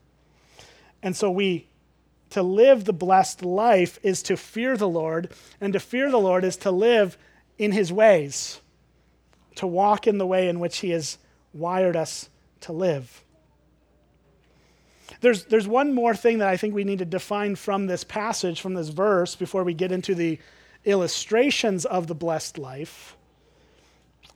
And 1.02 1.18
so 1.18 1.32
we 1.32 1.66
to 2.30 2.44
live 2.44 2.86
the 2.86 2.94
blessed 2.94 3.42
life 3.42 3.98
is 4.04 4.22
to 4.22 4.38
fear 4.38 4.78
the 4.78 4.88
Lord, 4.88 5.34
and 5.60 5.74
to 5.74 5.80
fear 5.80 6.12
the 6.12 6.20
Lord 6.20 6.44
is 6.44 6.56
to 6.58 6.70
live 6.70 7.18
in 7.58 7.72
his 7.72 7.92
ways, 7.92 8.62
to 9.56 9.66
walk 9.66 10.06
in 10.06 10.20
the 10.20 10.28
way 10.28 10.48
in 10.48 10.60
which 10.60 10.78
he 10.78 10.92
has 10.92 11.18
wired 11.52 11.96
us 11.96 12.30
to 12.62 12.74
live. 12.74 13.24
There's, 15.22 15.46
there's 15.46 15.68
one 15.68 15.94
more 15.94 16.16
thing 16.16 16.40
that 16.40 16.48
I 16.48 16.58
think 16.58 16.74
we 16.74 16.84
need 16.84 17.00
to 17.00 17.06
define 17.06 17.56
from 17.56 17.88
this 17.88 18.04
passage, 18.04 18.62
from 18.62 18.74
this 18.74 18.90
verse, 18.90 19.36
before 19.36 19.64
we 19.64 19.74
get 19.74 19.92
into 19.92 20.16
the 20.16 20.40
illustrations 20.86 21.86
of 21.86 22.08
the 22.08 22.16
blessed 22.16 22.58
life. 22.58 23.18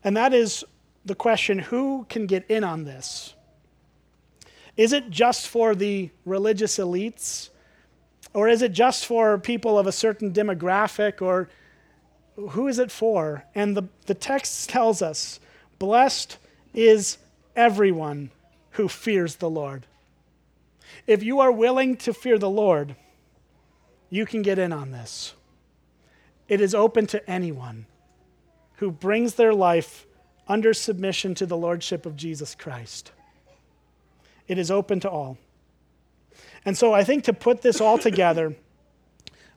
And 0.03 0.17
that 0.17 0.33
is 0.33 0.63
the 1.05 1.15
question 1.15 1.59
who 1.59 2.05
can 2.09 2.25
get 2.25 2.49
in 2.49 2.63
on 2.63 2.83
this? 2.83 3.33
Is 4.75 4.93
it 4.93 5.09
just 5.09 5.47
for 5.47 5.75
the 5.75 6.09
religious 6.25 6.77
elites? 6.77 7.49
Or 8.33 8.47
is 8.47 8.61
it 8.61 8.71
just 8.71 9.05
for 9.05 9.37
people 9.37 9.77
of 9.77 9.85
a 9.85 9.91
certain 9.91 10.33
demographic? 10.33 11.21
Or 11.21 11.49
who 12.35 12.67
is 12.67 12.79
it 12.79 12.91
for? 12.91 13.45
And 13.53 13.77
the, 13.77 13.83
the 14.07 14.15
text 14.15 14.69
tells 14.69 15.01
us 15.01 15.39
blessed 15.77 16.37
is 16.73 17.17
everyone 17.55 18.31
who 18.71 18.87
fears 18.87 19.35
the 19.35 19.49
Lord. 19.49 19.85
If 21.05 21.23
you 21.23 21.39
are 21.39 21.51
willing 21.51 21.97
to 21.97 22.13
fear 22.13 22.37
the 22.37 22.49
Lord, 22.49 22.95
you 24.09 24.25
can 24.25 24.41
get 24.41 24.59
in 24.59 24.71
on 24.71 24.91
this. 24.91 25.33
It 26.47 26.61
is 26.61 26.75
open 26.75 27.07
to 27.07 27.29
anyone 27.29 27.87
who 28.75 28.91
brings 28.91 29.35
their 29.35 29.53
life 29.53 30.05
under 30.47 30.73
submission 30.73 31.35
to 31.35 31.45
the 31.45 31.57
Lordship 31.57 32.05
of 32.05 32.15
Jesus 32.15 32.55
Christ. 32.55 33.11
It 34.47 34.57
is 34.57 34.69
open 34.69 34.99
to 35.01 35.09
all. 35.09 35.37
And 36.65 36.77
so 36.77 36.93
I 36.93 37.03
think 37.03 37.23
to 37.25 37.33
put 37.33 37.61
this 37.61 37.81
all 37.81 37.97
together, 37.97 38.55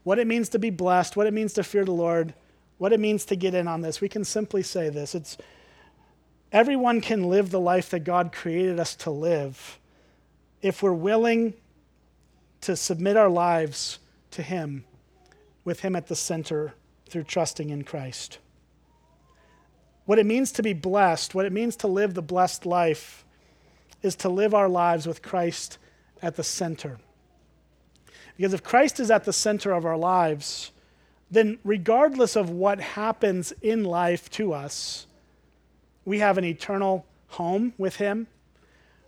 what 0.04 0.18
it 0.18 0.26
means 0.26 0.48
to 0.50 0.58
be 0.58 0.70
blessed, 0.70 1.16
what 1.16 1.26
it 1.26 1.34
means 1.34 1.52
to 1.54 1.64
fear 1.64 1.84
the 1.84 1.92
Lord, 1.92 2.34
what 2.78 2.92
it 2.92 3.00
means 3.00 3.24
to 3.26 3.36
get 3.36 3.54
in 3.54 3.68
on 3.68 3.80
this, 3.80 4.00
we 4.00 4.08
can 4.08 4.24
simply 4.24 4.62
say 4.62 4.88
this. 4.88 5.14
It's 5.14 5.36
everyone 6.52 7.00
can 7.00 7.24
live 7.24 7.50
the 7.50 7.60
life 7.60 7.90
that 7.90 8.04
God 8.04 8.32
created 8.32 8.78
us 8.78 8.94
to 8.96 9.10
live 9.10 9.78
if 10.66 10.82
we're 10.82 10.92
willing 10.92 11.54
to 12.60 12.74
submit 12.74 13.16
our 13.16 13.28
lives 13.28 14.00
to 14.32 14.42
Him, 14.42 14.84
with 15.64 15.80
Him 15.80 15.94
at 15.94 16.08
the 16.08 16.16
center 16.16 16.74
through 17.08 17.22
trusting 17.22 17.70
in 17.70 17.84
Christ. 17.84 18.38
What 20.06 20.18
it 20.18 20.26
means 20.26 20.50
to 20.52 20.64
be 20.64 20.72
blessed, 20.72 21.36
what 21.36 21.46
it 21.46 21.52
means 21.52 21.76
to 21.76 21.86
live 21.86 22.14
the 22.14 22.22
blessed 22.22 22.66
life, 22.66 23.24
is 24.02 24.16
to 24.16 24.28
live 24.28 24.54
our 24.54 24.68
lives 24.68 25.06
with 25.06 25.22
Christ 25.22 25.78
at 26.20 26.34
the 26.34 26.42
center. 26.42 26.98
Because 28.36 28.52
if 28.52 28.64
Christ 28.64 28.98
is 28.98 29.10
at 29.10 29.22
the 29.22 29.32
center 29.32 29.72
of 29.72 29.84
our 29.84 29.96
lives, 29.96 30.72
then 31.30 31.58
regardless 31.62 32.34
of 32.34 32.50
what 32.50 32.80
happens 32.80 33.52
in 33.62 33.84
life 33.84 34.28
to 34.30 34.52
us, 34.52 35.06
we 36.04 36.18
have 36.18 36.38
an 36.38 36.44
eternal 36.44 37.06
home 37.28 37.72
with 37.78 37.96
Him. 37.96 38.26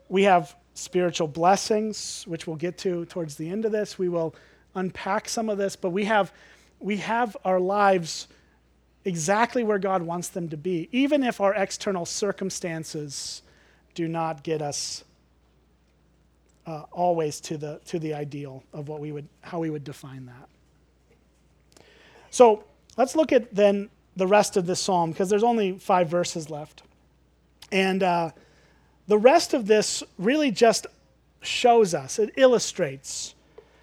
We 0.08 0.22
have 0.22 0.54
spiritual 0.78 1.28
blessings, 1.28 2.24
which 2.26 2.46
we'll 2.46 2.56
get 2.56 2.78
to 2.78 3.04
towards 3.06 3.36
the 3.36 3.50
end 3.50 3.64
of 3.64 3.72
this. 3.72 3.98
We 3.98 4.08
will 4.08 4.34
unpack 4.74 5.28
some 5.28 5.48
of 5.48 5.58
this, 5.58 5.76
but 5.76 5.90
we 5.90 6.04
have, 6.04 6.32
we 6.78 6.98
have 6.98 7.36
our 7.44 7.58
lives 7.58 8.28
exactly 9.04 9.64
where 9.64 9.78
God 9.78 10.02
wants 10.02 10.28
them 10.28 10.48
to 10.50 10.56
be, 10.56 10.88
even 10.92 11.22
if 11.22 11.40
our 11.40 11.54
external 11.54 12.06
circumstances 12.06 13.42
do 13.94 14.06
not 14.06 14.42
get 14.42 14.62
us 14.62 15.04
uh, 16.66 16.84
always 16.92 17.40
to 17.40 17.56
the, 17.56 17.80
to 17.86 17.98
the 17.98 18.14
ideal 18.14 18.62
of 18.72 18.88
what 18.88 19.00
we 19.00 19.10
would, 19.10 19.26
how 19.40 19.58
we 19.58 19.70
would 19.70 19.84
define 19.84 20.26
that. 20.26 20.48
So 22.30 22.64
let's 22.96 23.16
look 23.16 23.32
at 23.32 23.54
then 23.54 23.88
the 24.16 24.26
rest 24.26 24.56
of 24.56 24.66
this 24.66 24.80
psalm, 24.80 25.10
because 25.10 25.30
there's 25.30 25.44
only 25.44 25.78
five 25.78 26.08
verses 26.08 26.50
left. 26.50 26.82
And 27.72 28.02
uh, 28.02 28.30
the 29.08 29.18
rest 29.18 29.54
of 29.54 29.66
this 29.66 30.02
really 30.18 30.50
just 30.50 30.86
shows 31.40 31.94
us, 31.94 32.18
it 32.18 32.30
illustrates 32.36 33.34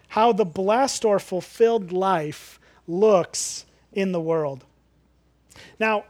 how 0.10 0.32
the 0.32 0.46
blessed 0.46 1.03
or 1.03 1.20
fulfilled 1.20 1.91
life 1.91 2.60
looks 2.88 3.65
in 3.91 4.12
the 4.12 4.22
world. 4.22 4.63
Now, 5.79 6.05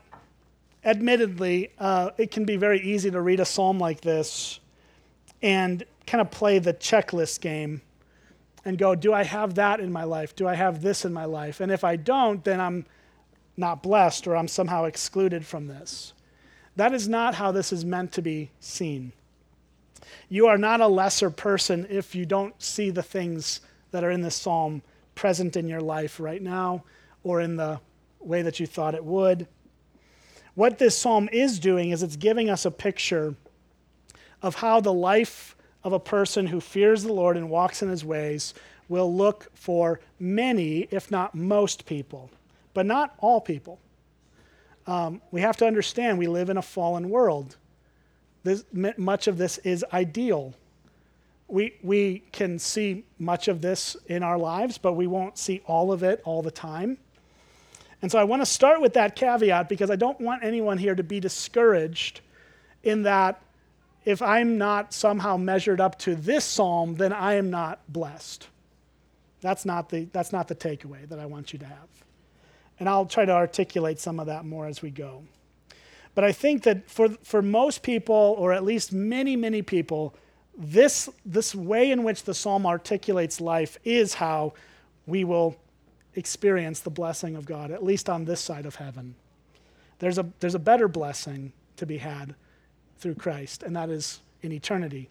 admittedly, 0.84 1.72
uh, 1.79 2.12
it 2.17 2.29
can 2.29 2.45
be 2.45 2.57
very 2.57 2.81
easy 2.81 3.10
to 3.10 3.22
read 3.22 3.39
a 3.39 3.45
psalm 3.45 3.79
like 3.79 4.01
this 4.01 4.60
and 5.41 5.84
kind 6.05 6.22
of 6.22 6.29
play 6.29 6.60
the 6.60 6.74
checklist 6.74 7.41
game 7.41 7.81
and 8.65 8.77
go, 8.77 8.95
Do 8.95 9.13
I 9.13 9.24
have 9.24 9.55
that 9.55 9.79
in 9.79 9.91
my 9.91 10.03
life? 10.03 10.36
Do 10.36 10.48
I 10.48 10.55
have 10.55 10.81
this 10.81 11.05
in 11.05 11.13
my 11.13 11.25
life? 11.25 11.62
And 11.62 11.72
if 11.72 11.84
I 11.84 11.95
don't, 11.95 12.43
then 12.43 12.60
I'm 12.60 12.86
not 13.55 13.81
blessed 13.81 14.27
or 14.27 14.36
I'm 14.36 14.48
somehow 14.48 14.86
excluded 14.86 15.45
from 15.45 15.67
this. 15.67 16.13
That 16.75 16.94
is 16.94 17.08
not 17.08 17.36
how 17.36 17.51
this 17.51 17.72
is 17.72 17.86
meant 17.86 18.12
to 18.13 18.22
be 18.22 18.51
seen. 18.60 19.13
You 20.29 20.48
are 20.48 20.58
not 20.58 20.82
a 20.82 20.88
lesser 20.88 21.29
person 21.29 21.88
if 21.89 22.15
you 22.15 22.25
don't 22.25 22.62
see 22.62 22.89
the 22.89 23.03
things 23.03 23.62
that 23.91 24.03
are 24.03 24.12
in 24.12 24.22
this 24.22 24.36
psalm 24.36 24.82
present 25.13 25.55
in 25.55 25.67
your 25.67 25.82
life 25.82 26.20
right 26.20 26.41
now 26.41 26.84
or 27.24 27.39
in 27.39 27.55
the 27.55 27.79
way 28.20 28.41
that 28.41 28.60
you 28.60 28.67
thought 28.67 28.96
it 28.96 29.05
would. 29.05 29.48
What 30.53 30.77
this 30.77 30.98
psalm 30.98 31.29
is 31.32 31.60
doing 31.60 31.91
is 31.91 32.03
it's 32.03 32.15
giving 32.15 32.50
us 32.50 32.65
a 32.65 32.72
picture 32.72 33.36
of 34.41 34.55
how 34.55 34.79
the 34.79 34.94
life 34.94 35.55
of 35.84 35.94
a 35.94 36.00
person 36.00 36.48
who 36.48 36.60
fears 36.60 37.03
the 37.03 37.13
Lord 37.13 37.38
and 37.38 37.50
walks 37.50 37.82
in 37.82 37.89
his 37.89 38.03
ways 38.03 38.53
will 38.89 39.13
look 39.13 39.50
for 39.53 40.00
many, 40.20 40.88
if 40.91 41.10
not 41.10 41.36
most 41.36 41.86
people, 41.86 42.29
but 42.74 42.86
not 42.86 43.15
all 43.20 43.39
people 43.39 43.79
um, 44.87 45.21
we 45.31 45.41
have 45.41 45.57
to 45.57 45.65
understand 45.65 46.17
we 46.17 46.27
live 46.27 46.49
in 46.49 46.57
a 46.57 46.61
fallen 46.61 47.09
world. 47.09 47.57
This, 48.43 48.63
much 48.71 49.27
of 49.27 49.37
this 49.37 49.57
is 49.59 49.83
ideal. 49.91 50.53
We, 51.47 51.75
we 51.81 52.23
can 52.31 52.59
see 52.59 53.05
much 53.17 53.47
of 53.47 53.61
this 53.61 53.95
in 54.07 54.23
our 54.23 54.37
lives, 54.37 54.77
but 54.77 54.93
we 54.93 55.07
won't 55.07 55.37
see 55.37 55.61
all 55.65 55.91
of 55.91 56.03
it 56.03 56.21
all 56.25 56.41
the 56.41 56.51
time. 56.51 56.97
And 58.01 58.11
so 58.11 58.19
I 58.19 58.23
want 58.23 58.41
to 58.41 58.45
start 58.45 58.81
with 58.81 58.93
that 58.93 59.15
caveat 59.15 59.67
because 59.67 59.89
I 59.89 59.95
don't 59.95 60.19
want 60.21 60.43
anyone 60.43 60.77
here 60.77 60.93
to 60.93 61.03
be 61.03 61.19
discouraged 61.19 62.21
in 62.83 63.03
that 63.03 63.41
if 64.05 64.21
I'm 64.21 64.59
not 64.59 64.93
somehow 64.93 65.37
measured 65.37 65.81
up 65.81 65.97
to 65.99 66.15
this 66.15 66.45
psalm, 66.45 66.95
then 66.95 67.11
I 67.11 67.33
am 67.33 67.49
not 67.49 67.79
blessed. 67.89 68.47
That's 69.41 69.65
not 69.65 69.89
the, 69.89 70.05
that's 70.11 70.31
not 70.31 70.47
the 70.47 70.55
takeaway 70.55 71.07
that 71.09 71.17
I 71.17 71.25
want 71.25 71.53
you 71.53 71.59
to 71.59 71.65
have. 71.65 72.04
And 72.79 72.89
I'll 72.89 73.05
try 73.05 73.25
to 73.25 73.32
articulate 73.32 74.00
some 74.00 74.20
of 74.20 74.27
that 74.27 74.46
more 74.46 74.67
as 74.67 74.82
we 74.82 74.91
go. 74.91 75.24
But 76.13 76.24
I 76.24 76.32
think 76.32 76.63
that 76.63 76.89
for, 76.89 77.10
for 77.24 77.41
most 77.41 77.84
people, 77.84 78.36
or 78.38 78.53
at 78.53 78.63
least 78.63 78.94
many, 78.94 79.36
many 79.36 79.62
people, 79.62 80.15
this, 80.58 81.10
this 81.25 81.53
way 81.53 81.91
in 81.91 82.03
which 82.03 82.24
the 82.24 82.34
psalm 82.34 82.65
articulates 82.65 83.41
life 83.41 83.77
is 83.84 84.15
how 84.15 84.53
we 85.05 85.24
will 85.24 85.58
experience 86.15 86.79
the 86.79 86.89
blessing 86.89 87.36
of 87.36 87.46
God, 87.46 87.72
at 87.72 87.84
least 87.84 88.10
on 88.10 88.24
this 88.25 88.39
side 88.39 88.65
of 88.65 88.75
heaven. 88.75 89.15
There's 90.00 90.17
a, 90.17 90.25
there's 90.39 90.55
a 90.55 90.60
better 90.60 90.88
blessing 90.88 91.51
to 91.77 91.86
be 91.86 91.98
had 91.98 92.36
through 92.98 93.15
Christ, 93.15 93.63
and 93.63 93.75
that 93.75 93.89
is 93.89 94.20
in 94.41 94.53
eternity, 94.53 95.10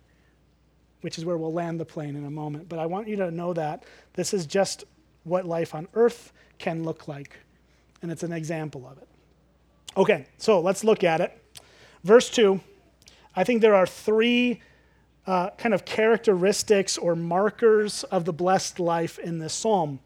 which 1.02 1.18
is 1.18 1.24
where 1.24 1.36
we'll 1.36 1.52
land 1.52 1.78
the 1.78 1.84
plane 1.84 2.16
in 2.16 2.24
a 2.24 2.30
moment. 2.30 2.68
But 2.68 2.78
I 2.78 2.86
want 2.86 3.08
you 3.08 3.16
to 3.16 3.30
know 3.30 3.52
that 3.52 3.84
this 4.14 4.32
is 4.32 4.46
just 4.46 4.84
what 5.24 5.44
life 5.44 5.74
on 5.74 5.88
earth 5.94 6.32
can 6.58 6.84
look 6.84 7.08
like. 7.08 7.36
And 8.02 8.10
it's 8.10 8.22
an 8.22 8.32
example 8.32 8.86
of 8.86 8.98
it. 8.98 9.08
Okay, 9.96 10.26
so 10.38 10.60
let's 10.60 10.84
look 10.84 11.04
at 11.04 11.20
it. 11.20 11.40
Verse 12.02 12.28
2, 12.30 12.60
I 13.36 13.44
think 13.44 13.60
there 13.60 13.74
are 13.74 13.86
three 13.86 14.60
uh, 15.26 15.50
kind 15.50 15.74
of 15.74 15.84
characteristics 15.84 16.98
or 16.98 17.16
markers 17.16 18.04
of 18.04 18.24
the 18.24 18.32
blessed 18.32 18.78
life 18.78 19.18
in 19.18 19.38
this 19.38 19.54
psalm. 19.54 20.00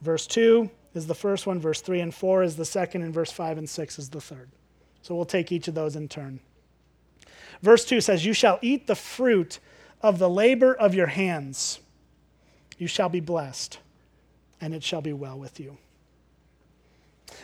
Verse 0.00 0.26
2 0.26 0.70
is 0.94 1.06
the 1.06 1.14
first 1.14 1.46
one, 1.46 1.58
verse 1.58 1.80
3 1.80 2.00
and 2.00 2.14
4 2.14 2.42
is 2.42 2.56
the 2.56 2.64
second, 2.64 3.02
and 3.02 3.12
verse 3.12 3.32
5 3.32 3.58
and 3.58 3.68
6 3.68 3.98
is 3.98 4.10
the 4.10 4.20
third. 4.20 4.48
So 5.02 5.14
we'll 5.14 5.24
take 5.24 5.50
each 5.50 5.68
of 5.68 5.74
those 5.74 5.96
in 5.96 6.08
turn. 6.08 6.40
Verse 7.62 7.84
2 7.84 8.00
says, 8.00 8.24
You 8.24 8.32
shall 8.32 8.58
eat 8.62 8.86
the 8.86 8.94
fruit 8.94 9.58
of 10.02 10.18
the 10.18 10.30
labor 10.30 10.74
of 10.74 10.94
your 10.94 11.06
hands. 11.06 11.80
You 12.78 12.86
shall 12.86 13.08
be 13.08 13.20
blessed, 13.20 13.78
and 14.60 14.74
it 14.74 14.84
shall 14.84 15.00
be 15.00 15.12
well 15.12 15.38
with 15.38 15.58
you. 15.58 15.78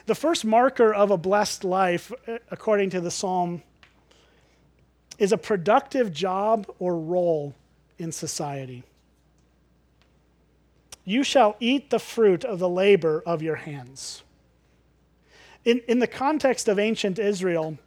The 0.07 0.15
first 0.15 0.45
marker 0.45 0.93
of 0.93 1.11
a 1.11 1.17
blessed 1.17 1.65
life, 1.65 2.13
uh, 2.27 2.39
according 2.51 2.91
to 2.91 3.01
the 3.01 3.11
psalm, 3.11 3.63
is 5.19 5.33
a 5.33 5.39
productive 5.39 6.13
job 6.13 6.67
or 6.79 6.99
role 6.99 7.55
in 7.99 8.13
society. 8.13 8.83
You 11.05 11.23
shall 11.23 11.57
eat 11.61 11.91
the 11.91 11.99
fruit 11.99 12.45
of 12.45 12.59
the 12.59 12.69
labor 12.69 13.23
of 13.27 13.43
your 13.43 13.57
hands. 13.57 14.23
In, 15.65 15.81
in 15.89 15.99
the 15.99 16.07
context 16.07 16.69
of 16.69 16.79
ancient 16.79 17.19
Israel, 17.19 17.79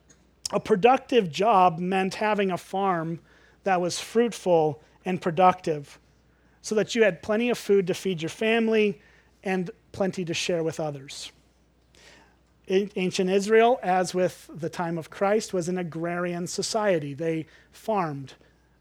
a 0.52 0.60
productive 0.60 1.32
job 1.32 1.80
meant 1.80 2.16
having 2.16 2.52
a 2.52 2.58
farm 2.58 3.20
that 3.64 3.82
was 3.82 4.00
fruitful 4.00 4.82
and 5.04 5.22
productive 5.22 6.00
so 6.62 6.76
that 6.76 6.96
you 6.96 7.04
had 7.04 7.22
plenty 7.22 7.50
of 7.50 7.58
food 7.58 7.88
to 7.88 7.94
feed 7.94 8.22
your 8.22 8.30
family 8.30 9.02
and 9.44 9.72
plenty 9.92 10.26
to 10.26 10.34
share 10.34 10.64
with 10.64 10.80
others. 10.80 11.32
Ancient 12.70 13.30
Israel, 13.30 13.80
as 13.82 14.14
with 14.14 14.50
the 14.54 14.70
time 14.70 14.98
of 14.98 15.10
Christ, 15.10 15.54
was 15.54 15.70
an 15.70 15.78
agrarian 15.78 16.48
society. 16.48 17.14
They 17.14 17.46
farmed, 17.72 18.34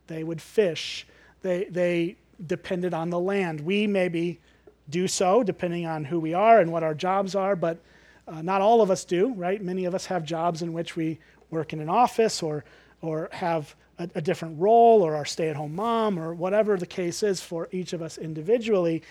they 0.09 0.25
would 0.25 0.43
fish, 0.43 1.07
they, 1.43 1.64
they 1.64 2.16
depended 2.45 2.93
on 2.93 3.11
the 3.11 3.21
land. 3.21 3.61
We 3.61 3.87
maybe 3.87 4.40
do 4.88 5.07
so 5.07 5.43
depending 5.43 5.87
on 5.87 6.05
who 6.05 6.19
we 6.19 6.35
are 6.35 6.61
and 6.61 6.73
what 6.73 6.83
our 6.83 6.95
jobs 6.95 7.35
are, 7.35 7.55
but 7.55 7.78
uh, 8.28 8.43
not 8.43 8.61
all 8.61 8.83
of 8.83 8.90
us 8.90 9.05
do, 9.05 9.33
right? 9.35 9.62
Many 9.62 9.85
of 9.85 9.95
us 9.95 10.07
have 10.07 10.25
jobs 10.25 10.62
in 10.62 10.73
which 10.73 10.97
we 10.97 11.19
work 11.50 11.73
in 11.73 11.81
an 11.81 11.88
office 11.88 12.43
or, 12.43 12.64
or 13.02 13.28
have 13.33 13.75
a, 13.99 14.09
a 14.16 14.21
different 14.21 14.61
role 14.61 15.02
or 15.02 15.14
are 15.14 15.25
stay 15.25 15.49
at 15.49 15.57
home 15.57 15.75
mom 15.75 16.19
or 16.19 16.35
whatever 16.35 16.76
the 16.76 16.87
case 16.87 17.23
is 17.23 17.40
for 17.40 17.69
each 17.71 17.93
of 17.93 18.02
us 18.02 18.19
individually. 18.19 19.02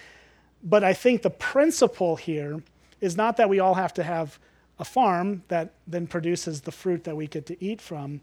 But 0.63 0.83
I 0.83 0.93
think 0.93 1.21
the 1.21 1.29
principle 1.29 2.17
here 2.17 2.61
is 2.99 3.15
not 3.15 3.37
that 3.37 3.47
we 3.47 3.59
all 3.59 3.75
have 3.75 3.93
to 3.93 4.03
have 4.03 4.37
a 4.79 4.85
farm 4.85 5.43
that 5.47 5.73
then 5.87 6.07
produces 6.07 6.61
the 6.61 6.71
fruit 6.71 7.03
that 7.05 7.15
we 7.15 7.27
get 7.27 7.45
to 7.45 7.63
eat 7.63 7.81
from, 7.81 8.21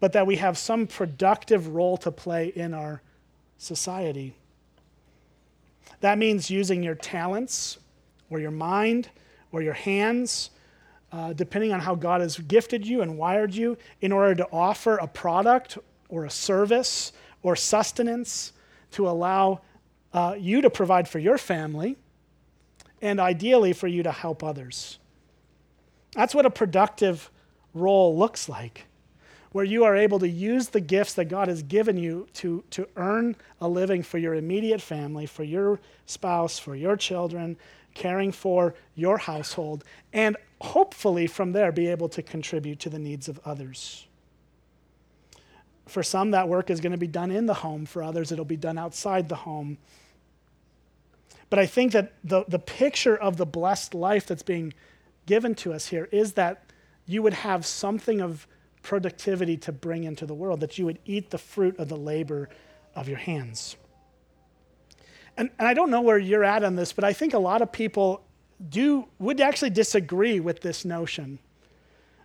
but 0.00 0.12
that 0.12 0.26
we 0.26 0.36
have 0.36 0.58
some 0.58 0.86
productive 0.86 1.68
role 1.68 1.96
to 1.96 2.10
play 2.10 2.52
in 2.54 2.74
our 2.74 3.00
society. 3.58 4.34
That 6.00 6.18
means 6.18 6.50
using 6.50 6.82
your 6.82 6.94
talents 6.94 7.78
or 8.28 8.40
your 8.40 8.50
mind 8.50 9.08
or 9.52 9.62
your 9.62 9.74
hands, 9.74 10.50
uh, 11.12 11.32
depending 11.32 11.72
on 11.72 11.80
how 11.80 11.94
God 11.94 12.20
has 12.20 12.36
gifted 12.36 12.86
you 12.86 13.00
and 13.00 13.16
wired 13.16 13.54
you, 13.54 13.78
in 14.00 14.12
order 14.12 14.34
to 14.34 14.48
offer 14.52 14.96
a 14.96 15.06
product 15.06 15.78
or 16.08 16.24
a 16.24 16.30
service 16.30 17.12
or 17.42 17.56
sustenance 17.56 18.52
to 18.90 19.08
allow 19.08 19.60
uh, 20.12 20.34
you 20.38 20.60
to 20.60 20.68
provide 20.68 21.08
for 21.08 21.18
your 21.18 21.38
family 21.38 21.96
and 23.00 23.20
ideally 23.20 23.72
for 23.72 23.86
you 23.86 24.02
to 24.02 24.12
help 24.12 24.42
others. 24.42 24.98
That's 26.16 26.34
what 26.34 26.46
a 26.46 26.50
productive 26.50 27.30
role 27.74 28.16
looks 28.16 28.48
like, 28.48 28.86
where 29.52 29.66
you 29.66 29.84
are 29.84 29.94
able 29.94 30.18
to 30.20 30.28
use 30.28 30.70
the 30.70 30.80
gifts 30.80 31.12
that 31.14 31.26
God 31.26 31.48
has 31.48 31.62
given 31.62 31.98
you 31.98 32.26
to, 32.34 32.64
to 32.70 32.88
earn 32.96 33.36
a 33.60 33.68
living 33.68 34.02
for 34.02 34.16
your 34.16 34.34
immediate 34.34 34.80
family, 34.80 35.26
for 35.26 35.44
your 35.44 35.78
spouse, 36.06 36.58
for 36.58 36.74
your 36.74 36.96
children, 36.96 37.58
caring 37.92 38.32
for 38.32 38.74
your 38.94 39.18
household, 39.18 39.84
and 40.14 40.38
hopefully 40.62 41.26
from 41.26 41.52
there 41.52 41.70
be 41.70 41.86
able 41.88 42.08
to 42.08 42.22
contribute 42.22 42.80
to 42.80 42.88
the 42.88 42.98
needs 42.98 43.28
of 43.28 43.38
others. 43.44 44.06
For 45.84 46.02
some, 46.02 46.30
that 46.30 46.48
work 46.48 46.70
is 46.70 46.80
going 46.80 46.92
to 46.92 46.98
be 46.98 47.06
done 47.06 47.30
in 47.30 47.44
the 47.44 47.54
home. 47.54 47.84
For 47.84 48.02
others, 48.02 48.32
it'll 48.32 48.44
be 48.46 48.56
done 48.56 48.78
outside 48.78 49.28
the 49.28 49.36
home. 49.36 49.76
But 51.50 51.58
I 51.58 51.66
think 51.66 51.92
that 51.92 52.14
the, 52.24 52.44
the 52.48 52.58
picture 52.58 53.16
of 53.16 53.36
the 53.36 53.46
blessed 53.46 53.94
life 53.94 54.26
that's 54.26 54.42
being 54.42 54.74
given 55.26 55.54
to 55.56 55.72
us 55.72 55.88
here 55.88 56.08
is 56.12 56.32
that 56.34 56.64
you 57.06 57.22
would 57.22 57.34
have 57.34 57.66
something 57.66 58.20
of 58.20 58.46
productivity 58.82 59.56
to 59.56 59.72
bring 59.72 60.04
into 60.04 60.26
the 60.26 60.34
world, 60.34 60.60
that 60.60 60.78
you 60.78 60.84
would 60.84 60.98
eat 61.04 61.30
the 61.30 61.38
fruit 61.38 61.78
of 61.78 61.88
the 61.88 61.96
labor 61.96 62.48
of 62.94 63.08
your 63.08 63.18
hands. 63.18 63.76
And, 65.36 65.50
and 65.58 65.68
I 65.68 65.74
don't 65.74 65.90
know 65.90 66.00
where 66.00 66.18
you're 66.18 66.44
at 66.44 66.64
on 66.64 66.76
this, 66.76 66.92
but 66.92 67.04
I 67.04 67.12
think 67.12 67.34
a 67.34 67.38
lot 67.38 67.62
of 67.62 67.70
people 67.70 68.22
do 68.70 69.06
would 69.18 69.40
actually 69.40 69.70
disagree 69.70 70.40
with 70.40 70.60
this 70.60 70.84
notion 70.84 71.38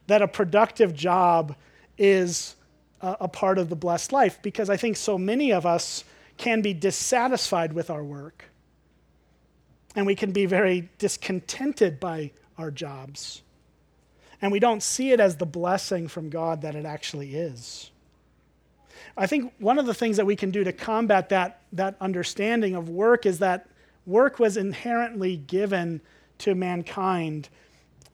that 0.07 0.21
a 0.21 0.27
productive 0.27 0.93
job 0.93 1.55
is 1.97 2.55
a, 3.01 3.17
a 3.21 3.27
part 3.27 3.57
of 3.57 3.69
the 3.69 3.75
blessed 3.75 4.11
life 4.11 4.41
because 4.41 4.69
I 4.69 4.77
think 4.77 4.95
so 4.95 5.17
many 5.17 5.51
of 5.51 5.65
us 5.65 6.03
can 6.37 6.61
be 6.61 6.73
dissatisfied 6.73 7.73
with 7.73 7.89
our 7.89 8.03
work 8.03 8.45
and 9.95 10.05
we 10.05 10.15
can 10.15 10.31
be 10.31 10.45
very 10.45 10.89
discontented 10.97 11.99
by 11.99 12.31
our 12.61 12.71
jobs. 12.71 13.41
And 14.41 14.51
we 14.51 14.59
don't 14.59 14.81
see 14.81 15.11
it 15.11 15.19
as 15.19 15.35
the 15.35 15.45
blessing 15.45 16.07
from 16.07 16.29
God 16.29 16.61
that 16.61 16.75
it 16.75 16.85
actually 16.85 17.35
is. 17.35 17.91
I 19.17 19.27
think 19.27 19.53
one 19.59 19.77
of 19.77 19.85
the 19.85 19.93
things 19.93 20.17
that 20.17 20.25
we 20.25 20.35
can 20.35 20.51
do 20.51 20.63
to 20.63 20.71
combat 20.71 21.29
that, 21.29 21.61
that 21.73 21.95
understanding 21.99 22.75
of 22.75 22.89
work 22.89 23.25
is 23.25 23.39
that 23.39 23.67
work 24.05 24.39
was 24.39 24.57
inherently 24.57 25.37
given 25.37 26.01
to 26.39 26.55
mankind 26.55 27.49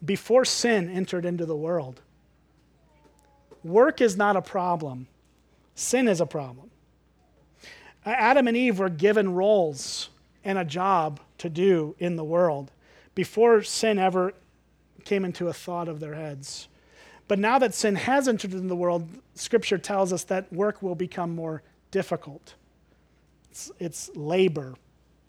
before 0.04 0.46
sin 0.46 0.90
entered 0.90 1.26
into 1.26 1.46
the 1.46 1.56
world. 1.56 2.02
Work 3.64 4.02
is 4.02 4.18
not 4.18 4.36
a 4.36 4.42
problem, 4.42 5.08
sin 5.76 6.08
is 6.08 6.22
a 6.22 6.26
problem. 6.26 6.72
Adam 8.06 8.48
and 8.48 8.56
Eve 8.56 8.80
were 8.80 8.90
given 8.90 9.34
roles 9.34 10.10
and 10.44 10.58
a 10.58 10.64
job 10.64 11.20
to 11.40 11.50
do 11.50 11.96
in 12.00 12.16
the 12.16 12.24
world 12.24 12.72
before 13.18 13.64
sin 13.64 13.98
ever 13.98 14.32
came 15.04 15.26
into 15.26 15.48
a 15.48 15.54
thought 15.54 15.88
of 15.88 16.00
their 16.00 16.14
heads. 16.14 16.68
But 17.28 17.40
now 17.40 17.58
that 17.58 17.74
sin 17.74 17.96
has 17.96 18.28
entered 18.28 18.54
into 18.54 18.68
the 18.68 18.76
world, 18.76 19.10
Scripture 19.34 19.80
tells 19.80 20.14
us 20.14 20.24
that 20.26 20.54
work 20.54 20.84
will 20.84 20.94
become 20.94 21.34
more 21.34 21.64
difficult. 21.90 22.54
It's, 23.50 23.72
it's 23.80 24.12
labor. 24.16 24.76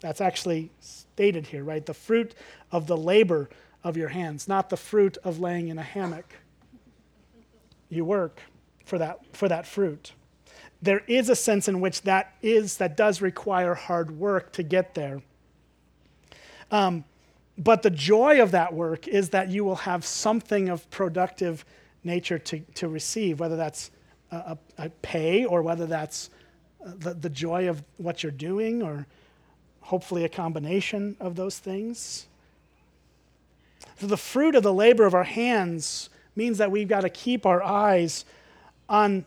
That's 0.01 0.21
actually 0.21 0.69
stated 0.79 1.47
here, 1.47 1.63
right? 1.63 1.83
The 1.83 1.95
fruit 1.95 2.35
of 2.71 2.85
the 2.85 2.95
labor 2.95 3.49
of 3.83 3.97
your 3.97 4.09
hands, 4.09 4.47
not 4.47 4.69
the 4.69 4.77
fruit 4.77 5.17
of 5.23 5.39
laying 5.39 5.69
in 5.69 5.79
a 5.79 5.83
hammock. 5.83 6.35
You 7.89 8.05
work 8.05 8.39
for 8.85 8.99
that, 8.99 9.21
for 9.35 9.47
that 9.47 9.65
fruit. 9.65 10.13
There 10.79 11.01
is 11.07 11.27
a 11.27 11.35
sense 11.35 11.67
in 11.67 11.81
which 11.81 12.03
that 12.03 12.35
is 12.43 12.77
that 12.77 12.95
does 12.95 13.19
require 13.19 13.73
hard 13.73 14.11
work 14.11 14.51
to 14.53 14.61
get 14.61 14.93
there. 14.93 15.23
Um, 16.69 17.03
but 17.59 17.83
the 17.83 17.89
joy 17.89 18.41
of 18.41 18.51
that 18.51 18.73
work 18.73 19.07
is 19.07 19.29
that 19.29 19.49
you 19.49 19.65
will 19.65 19.75
have 19.75 20.05
something 20.05 20.69
of 20.69 20.89
productive 20.89 21.65
nature 22.05 22.39
to, 22.39 22.59
to 22.75 22.87
receive, 22.87 23.41
whether 23.41 23.57
that's 23.57 23.91
a, 24.31 24.57
a 24.77 24.89
pay 25.01 25.43
or 25.43 25.61
whether 25.61 25.85
that's 25.85 26.29
uh, 26.85 26.91
the, 26.97 27.13
the 27.13 27.29
joy 27.29 27.67
of 27.67 27.83
what 27.97 28.23
you're 28.23 28.31
doing 28.31 28.81
or 28.81 29.05
hopefully 29.81 30.23
a 30.23 30.29
combination 30.29 31.17
of 31.19 31.35
those 31.35 31.59
things. 31.59 32.27
So 33.99 34.07
the 34.07 34.17
fruit 34.17 34.55
of 34.55 34.63
the 34.63 34.73
labor 34.73 35.05
of 35.05 35.13
our 35.13 35.23
hands 35.23 36.09
means 36.35 36.59
that 36.59 36.71
we've 36.71 36.87
got 36.87 37.01
to 37.01 37.09
keep 37.09 37.45
our 37.45 37.61
eyes 37.61 38.23
on 38.87 39.25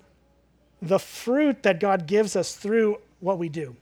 the 0.80 0.98
fruit 0.98 1.62
that 1.64 1.80
God 1.80 2.06
gives 2.06 2.34
us 2.34 2.56
through 2.56 2.98
what 3.20 3.38
we 3.38 3.50
do 3.50 3.76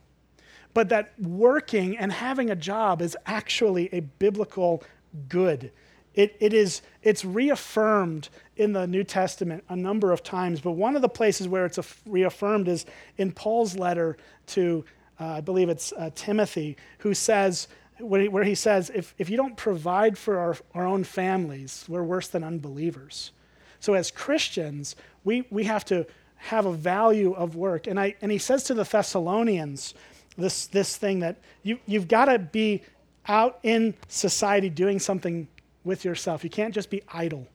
but 0.73 0.89
that 0.89 1.13
working 1.19 1.97
and 1.97 2.11
having 2.11 2.49
a 2.49 2.55
job 2.55 3.01
is 3.01 3.17
actually 3.25 3.89
a 3.93 3.99
biblical 3.99 4.83
good. 5.27 5.71
It, 6.13 6.35
it 6.39 6.53
is, 6.53 6.81
it's 7.03 7.23
reaffirmed 7.23 8.29
in 8.57 8.73
the 8.73 8.85
New 8.85 9.03
Testament 9.03 9.63
a 9.69 9.75
number 9.75 10.11
of 10.11 10.23
times, 10.23 10.59
but 10.59 10.71
one 10.71 10.95
of 10.95 11.01
the 11.01 11.09
places 11.09 11.47
where 11.47 11.65
it's 11.65 11.79
reaffirmed 12.05 12.67
is 12.67 12.85
in 13.17 13.31
Paul's 13.31 13.77
letter 13.77 14.17
to, 14.47 14.83
uh, 15.19 15.25
I 15.25 15.41
believe 15.41 15.69
it's 15.69 15.93
uh, 15.93 16.09
Timothy, 16.13 16.75
who 16.99 17.13
says, 17.13 17.67
where 17.99 18.43
he, 18.43 18.55
says, 18.55 18.91
if, 18.93 19.13
if 19.17 19.29
you 19.29 19.37
don't 19.37 19.55
provide 19.55 20.17
for 20.17 20.37
our, 20.37 20.57
our 20.73 20.85
own 20.85 21.03
families, 21.03 21.85
we're 21.87 22.03
worse 22.03 22.27
than 22.27 22.43
unbelievers. 22.43 23.31
So 23.79 23.93
as 23.93 24.11
Christians, 24.11 24.95
we, 25.23 25.45
we 25.49 25.63
have 25.65 25.85
to 25.85 26.05
have 26.35 26.65
a 26.65 26.73
value 26.73 27.33
of 27.33 27.55
work. 27.55 27.87
And, 27.87 27.99
I, 27.99 28.15
and 28.21 28.31
he 28.31 28.37
says 28.37 28.63
to 28.65 28.73
the 28.73 28.83
Thessalonians, 28.83 29.93
this, 30.37 30.67
this 30.67 30.97
thing 30.97 31.19
that 31.19 31.37
you, 31.63 31.79
you've 31.85 32.07
got 32.07 32.25
to 32.25 32.39
be 32.39 32.81
out 33.27 33.59
in 33.63 33.93
society 34.07 34.69
doing 34.69 34.99
something 34.99 35.47
with 35.83 36.05
yourself. 36.05 36.43
You 36.43 36.49
can't 36.49 36.73
just 36.73 36.89
be 36.89 37.01
idle. 37.11 37.47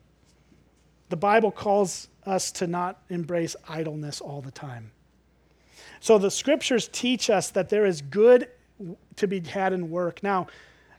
The 1.09 1.17
Bible 1.17 1.51
calls 1.51 2.09
us 2.25 2.51
to 2.53 2.67
not 2.67 3.01
embrace 3.09 3.55
idleness 3.67 4.21
all 4.21 4.41
the 4.41 4.51
time. 4.51 4.91
So 5.99 6.17
the 6.17 6.31
scriptures 6.31 6.89
teach 6.91 7.29
us 7.29 7.49
that 7.51 7.69
there 7.69 7.85
is 7.85 8.01
good 8.01 8.49
to 9.15 9.27
be 9.27 9.39
had 9.39 9.73
in 9.73 9.89
work. 9.89 10.21
Now, 10.21 10.47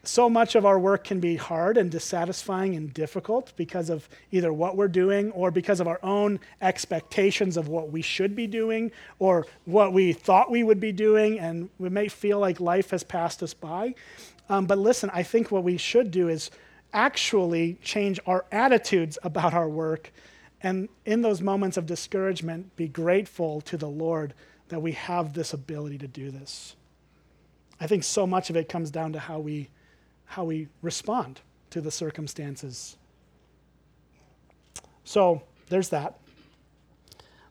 so 0.03 0.31
much 0.31 0.55
of 0.55 0.65
our 0.65 0.79
work 0.79 1.05
can 1.05 1.21
be 1.21 1.37
hard 1.37 1.77
and 1.77 1.91
dissatisfying 1.91 2.75
and 2.77 2.93
difficult 2.95 3.53
because 3.57 3.91
of 3.91 4.09
either 4.31 4.53
what 4.53 4.77
we're 4.77 4.89
doing 4.89 5.31
or 5.33 5.51
because 5.51 5.81
of 5.81 5.89
our 5.89 5.99
own 6.03 6.41
expectations 6.63 7.57
of 7.57 7.69
what 7.69 7.91
we 7.91 8.01
should 8.01 8.35
be 8.37 8.47
doing 8.47 8.91
or 9.19 9.47
what 9.65 9.93
we 9.93 10.13
thought 10.13 10.51
we 10.51 10.63
would 10.63 10.81
be 10.81 10.93
doing, 10.93 11.39
and 11.39 11.69
we 11.79 11.89
may 11.89 12.09
feel 12.09 12.39
like 12.39 12.61
life 12.61 12.91
has 12.91 13.03
passed 13.03 13.43
us 13.43 13.55
by. 13.55 13.95
Um, 14.49 14.67
but 14.67 14.79
listen, 14.79 15.11
I 15.13 15.23
think 15.23 15.51
what 15.51 15.65
we 15.65 15.77
should 15.77 16.11
do 16.11 16.29
is 16.29 16.51
actually 16.93 17.79
change 17.83 18.19
our 18.27 18.45
attitudes 18.51 19.19
about 19.23 19.53
our 19.53 19.69
work, 19.69 20.11
and 20.63 20.89
in 21.05 21.23
those 21.23 21.41
moments 21.41 21.77
of 21.77 21.87
discouragement, 21.87 22.75
be 22.77 22.89
grateful 22.89 23.61
to 23.63 23.77
the 23.77 23.89
Lord 23.89 24.35
that 24.69 24.81
we 24.81 24.93
have 24.93 25.35
this 25.35 25.53
ability 25.53 25.99
to 25.99 26.09
do 26.09 26.31
this. 26.31 26.77
I 27.81 27.87
think 27.87 28.05
so 28.05 28.27
much 28.27 28.51
of 28.51 28.57
it 28.57 28.69
comes 28.69 28.91
down 28.91 29.13
to 29.13 29.19
how 29.19 29.39
we 29.39 29.69
how 30.29 30.45
we 30.45 30.69
respond 30.83 31.41
to 31.71 31.81
the 31.81 31.91
circumstances. 31.91 32.97
So 35.05 35.43
there's 35.69 35.89
that. 35.89 36.19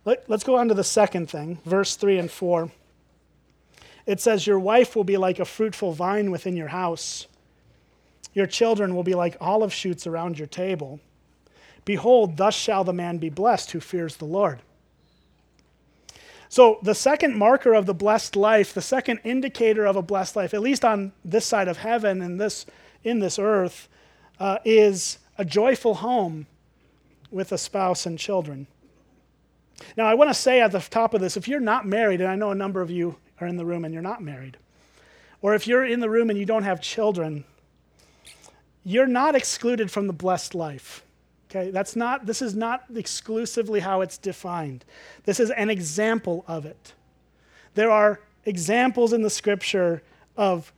Let, 0.05 0.29
us 0.31 0.43
go 0.43 0.55
on 0.55 0.69
to 0.69 0.73
the 0.73 0.83
second 0.83 1.29
thing, 1.29 1.59
verse 1.65 1.95
3 1.95 2.19
and 2.19 2.31
4. 2.31 2.71
It 4.05 4.21
says, 4.21 4.47
Your 4.47 4.59
wife 4.59 4.95
will 4.95 5.03
be 5.03 5.17
like 5.17 5.39
a 5.39 5.45
fruitful 5.45 5.91
vine 5.91 6.31
within 6.31 6.55
your 6.55 6.69
house. 6.69 7.27
Your 8.33 8.45
children 8.45 8.95
will 8.95 9.03
be 9.03 9.15
like 9.15 9.35
olive 9.41 9.73
shoots 9.73 10.07
around 10.07 10.37
your 10.37 10.47
table. 10.47 10.99
Behold, 11.83 12.37
thus 12.37 12.53
shall 12.55 12.83
the 12.83 12.93
man 12.93 13.17
be 13.17 13.29
blessed 13.29 13.71
who 13.71 13.79
fears 13.79 14.17
the 14.17 14.25
Lord. 14.25 14.61
So, 16.49 16.79
the 16.81 16.95
second 16.95 17.35
marker 17.35 17.73
of 17.73 17.85
the 17.85 17.93
blessed 17.93 18.35
life, 18.35 18.73
the 18.73 18.81
second 18.81 19.19
indicator 19.23 19.85
of 19.85 19.95
a 19.95 20.01
blessed 20.01 20.35
life, 20.35 20.53
at 20.53 20.61
least 20.61 20.85
on 20.85 21.11
this 21.25 21.45
side 21.45 21.67
of 21.67 21.77
heaven 21.77 22.21
and 22.21 22.39
this, 22.39 22.65
in 23.03 23.19
this 23.19 23.37
earth, 23.37 23.89
uh, 24.39 24.59
is 24.63 25.17
a 25.37 25.43
joyful 25.43 25.95
home 25.95 26.47
with 27.31 27.51
a 27.51 27.57
spouse 27.57 28.05
and 28.05 28.17
children. 28.17 28.67
Now, 29.95 30.05
I 30.05 30.13
want 30.13 30.29
to 30.29 30.33
say 30.33 30.61
at 30.61 30.71
the 30.71 30.79
top 30.79 31.13
of 31.13 31.21
this 31.21 31.37
if 31.37 31.47
you're 31.47 31.59
not 31.59 31.85
married, 31.85 32.21
and 32.21 32.29
I 32.29 32.35
know 32.35 32.51
a 32.51 32.55
number 32.55 32.81
of 32.81 32.89
you 32.89 33.17
are 33.41 33.47
in 33.47 33.57
the 33.57 33.65
room 33.65 33.85
and 33.85 33.93
you're 33.93 34.01
not 34.01 34.23
married, 34.23 34.57
or 35.41 35.53
if 35.53 35.67
you're 35.67 35.85
in 35.85 35.99
the 35.99 36.09
room 36.09 36.29
and 36.29 36.39
you 36.39 36.45
don't 36.45 36.63
have 36.63 36.81
children, 36.81 37.43
you're 38.83 39.05
not 39.05 39.35
excluded 39.35 39.91
from 39.91 40.07
the 40.07 40.13
blessed 40.13 40.55
life. 40.55 41.03
Okay, 41.49 41.71
that's 41.71 41.95
not, 41.95 42.25
this 42.25 42.41
is 42.41 42.55
not 42.55 42.83
exclusively 42.93 43.79
how 43.79 44.01
it's 44.01 44.17
defined. 44.17 44.83
This 45.23 45.39
is 45.39 45.49
an 45.51 45.69
example 45.69 46.43
of 46.47 46.65
it. 46.65 46.93
There 47.73 47.89
are 47.89 48.19
examples 48.45 49.13
in 49.13 49.21
the 49.21 49.29
scripture 49.29 50.03
of 50.35 50.73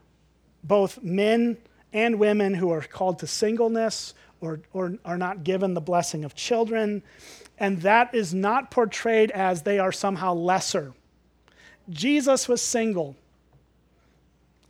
both 0.63 1.01
men 1.01 1.57
and 1.91 2.19
women 2.19 2.53
who 2.53 2.69
are 2.69 2.81
called 2.81 3.19
to 3.19 3.27
singleness 3.27 4.13
or, 4.41 4.61
or 4.73 4.95
are 5.03 5.17
not 5.17 5.43
given 5.43 5.73
the 5.73 5.81
blessing 5.81 6.23
of 6.23 6.35
children, 6.35 7.01
and 7.57 7.81
that 7.81 8.13
is 8.13 8.33
not 8.33 8.69
portrayed 8.71 9.31
as 9.31 9.63
they 9.63 9.79
are 9.79 9.91
somehow 9.91 10.33
lesser. 10.33 10.93
Jesus 11.89 12.47
was 12.47 12.61
single. 12.61 13.15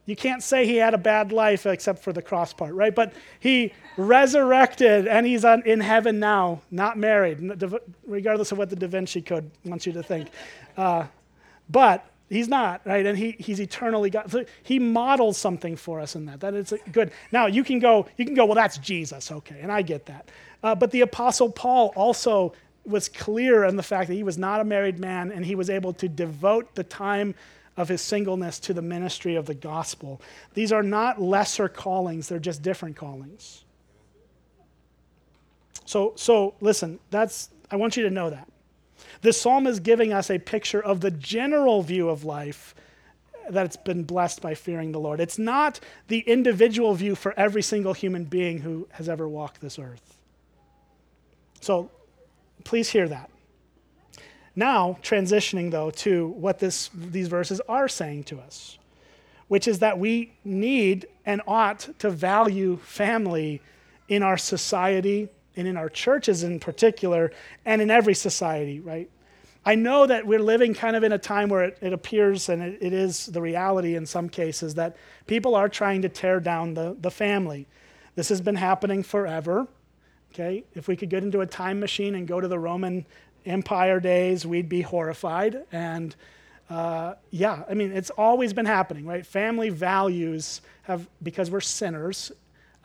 You 0.09 0.15
can't 0.15 0.41
say 0.41 0.65
he 0.65 0.77
had 0.77 0.95
a 0.95 0.97
bad 0.97 1.31
life 1.31 1.67
except 1.67 2.03
for 2.03 2.11
the 2.11 2.21
cross 2.21 2.51
part, 2.51 2.73
right? 2.73 2.93
But 2.93 3.13
he 3.39 3.73
resurrected 3.95 5.07
and 5.07 5.23
he's 5.25 5.45
on, 5.45 5.61
in 5.67 5.79
heaven 5.79 6.19
now, 6.19 6.61
not 6.71 6.97
married, 6.97 7.63
regardless 8.07 8.51
of 8.51 8.57
what 8.57 8.71
the 8.71 8.75
Da 8.75 8.87
Vinci 8.87 9.21
Code 9.21 9.51
wants 9.65 9.85
you 9.85 9.93
to 9.93 10.01
think. 10.01 10.29
Uh, 10.75 11.05
but 11.69 12.09
he's 12.27 12.47
not, 12.47 12.81
right? 12.85 13.05
And 13.05 13.15
he, 13.15 13.35
he's 13.37 13.61
eternally 13.61 14.09
God. 14.09 14.31
So 14.31 14.45
he 14.63 14.79
models 14.79 15.37
something 15.37 15.75
for 15.75 15.99
us 15.99 16.15
in 16.15 16.25
that. 16.25 16.39
That 16.39 16.55
is 16.55 16.73
good. 16.91 17.11
Now 17.31 17.45
you 17.45 17.63
can 17.63 17.77
go, 17.77 18.07
you 18.17 18.25
can 18.25 18.33
go, 18.33 18.45
well, 18.45 18.55
that's 18.55 18.79
Jesus, 18.79 19.31
okay, 19.31 19.59
and 19.61 19.71
I 19.71 19.83
get 19.83 20.07
that. 20.07 20.29
Uh, 20.63 20.73
but 20.73 20.89
the 20.89 21.01
Apostle 21.01 21.51
Paul 21.51 21.93
also 21.95 22.53
was 22.83 23.09
clear 23.09 23.65
in 23.65 23.75
the 23.75 23.83
fact 23.83 24.07
that 24.07 24.15
he 24.15 24.23
was 24.23 24.39
not 24.39 24.59
a 24.59 24.63
married 24.63 24.97
man 24.97 25.31
and 25.31 25.45
he 25.45 25.53
was 25.53 25.69
able 25.69 25.93
to 25.93 26.09
devote 26.09 26.73
the 26.73 26.83
time 26.83 27.35
of 27.79 27.87
his 27.87 28.01
singleness 28.01 28.59
to 28.59 28.73
the 28.73 28.81
ministry 28.81 29.35
of 29.35 29.45
the 29.45 29.53
gospel. 29.53 30.21
These 30.53 30.71
are 30.71 30.83
not 30.83 31.21
lesser 31.21 31.69
callings, 31.69 32.27
they're 32.27 32.39
just 32.39 32.61
different 32.61 32.95
callings. 32.95 33.63
So, 35.85 36.13
so 36.15 36.55
listen, 36.61 36.99
that's, 37.09 37.49
I 37.71 37.77
want 37.77 37.97
you 37.97 38.03
to 38.03 38.09
know 38.09 38.29
that. 38.29 38.47
This 39.21 39.39
psalm 39.39 39.65
is 39.65 39.79
giving 39.79 40.13
us 40.13 40.29
a 40.29 40.37
picture 40.37 40.83
of 40.83 41.01
the 41.01 41.11
general 41.11 41.81
view 41.81 42.09
of 42.09 42.23
life 42.23 42.75
that 43.49 43.65
it's 43.65 43.77
been 43.77 44.03
blessed 44.03 44.41
by 44.41 44.53
fearing 44.53 44.91
the 44.91 44.99
Lord. 44.99 45.19
It's 45.19 45.39
not 45.39 45.79
the 46.07 46.19
individual 46.19 46.93
view 46.93 47.15
for 47.15 47.33
every 47.37 47.61
single 47.61 47.93
human 47.93 48.25
being 48.25 48.59
who 48.59 48.87
has 48.91 49.09
ever 49.09 49.27
walked 49.27 49.61
this 49.61 49.79
earth. 49.79 50.17
So 51.61 51.89
please 52.63 52.89
hear 52.89 53.07
that. 53.07 53.29
Now, 54.55 54.97
transitioning 55.01 55.71
though 55.71 55.91
to 55.91 56.27
what 56.29 56.59
this, 56.59 56.89
these 56.93 57.27
verses 57.27 57.61
are 57.69 57.87
saying 57.87 58.25
to 58.25 58.39
us, 58.39 58.77
which 59.47 59.67
is 59.67 59.79
that 59.79 59.97
we 59.97 60.33
need 60.43 61.07
and 61.25 61.41
ought 61.47 61.89
to 61.99 62.09
value 62.09 62.77
family 62.77 63.61
in 64.07 64.23
our 64.23 64.37
society 64.37 65.29
and 65.55 65.67
in 65.67 65.75
our 65.77 65.89
churches 65.89 66.43
in 66.43 66.59
particular, 66.59 67.31
and 67.65 67.81
in 67.81 67.91
every 67.91 68.13
society, 68.13 68.79
right? 68.79 69.09
I 69.65 69.75
know 69.75 70.05
that 70.05 70.25
we're 70.25 70.39
living 70.39 70.73
kind 70.73 70.95
of 70.95 71.03
in 71.03 71.11
a 71.11 71.17
time 71.17 71.49
where 71.49 71.63
it, 71.63 71.77
it 71.81 71.91
appears, 71.91 72.47
and 72.47 72.61
it, 72.61 72.77
it 72.81 72.93
is 72.93 73.25
the 73.25 73.41
reality 73.41 73.95
in 73.95 74.05
some 74.05 74.29
cases, 74.29 74.75
that 74.75 74.95
people 75.27 75.55
are 75.55 75.67
trying 75.67 76.01
to 76.03 76.09
tear 76.09 76.39
down 76.39 76.75
the, 76.75 76.95
the 77.01 77.11
family. 77.11 77.67
This 78.15 78.29
has 78.29 78.39
been 78.39 78.55
happening 78.55 79.03
forever. 79.03 79.67
Okay, 80.33 80.63
if 80.75 80.87
we 80.87 80.95
could 80.95 81.09
get 81.09 81.23
into 81.23 81.41
a 81.41 81.45
time 81.45 81.79
machine 81.79 82.15
and 82.15 82.27
go 82.27 82.39
to 82.39 82.47
the 82.47 82.59
Roman 82.59 83.05
empire 83.45 83.99
days, 83.99 84.45
we'd 84.45 84.69
be 84.69 84.81
horrified. 84.81 85.63
And 85.71 86.15
uh, 86.69 87.15
yeah, 87.31 87.63
I 87.69 87.73
mean, 87.73 87.91
it's 87.91 88.11
always 88.11 88.53
been 88.53 88.65
happening, 88.65 89.05
right? 89.05 89.25
Family 89.25 89.69
values 89.69 90.61
have, 90.83 91.07
because 91.23 91.49
we're 91.49 91.61
sinners, 91.61 92.31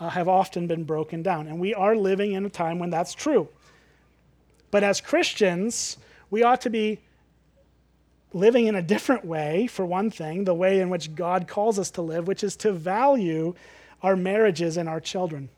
uh, 0.01 0.09
have 0.09 0.29
often 0.29 0.67
been 0.67 0.85
broken 0.85 1.23
down. 1.23 1.47
And 1.49 1.61
we 1.61 1.75
are 1.75 1.95
living 1.95 2.33
in 2.33 2.45
a 2.47 2.51
time 2.51 2.79
when 2.79 2.91
that's 2.91 3.15
true. 3.15 3.49
But 4.71 4.83
as 4.83 5.01
Christians, 5.01 5.99
we 6.31 6.43
ought 6.43 6.63
to 6.63 6.71
be 6.71 7.01
living 8.33 8.67
in 8.67 8.75
a 8.75 8.83
different 8.83 9.25
way, 9.25 9.69
for 9.69 9.85
one 9.87 10.11
thing, 10.11 10.45
the 10.45 10.55
way 10.55 10.81
in 10.81 10.91
which 10.91 11.15
God 11.15 11.47
calls 11.47 11.79
us 11.79 11.91
to 11.93 12.03
live, 12.03 12.27
which 12.27 12.43
is 12.43 12.57
to 12.57 12.73
value 12.73 13.55
our 14.03 14.17
marriages 14.17 14.77
and 14.77 14.89
our 14.89 15.01
children. 15.01 15.49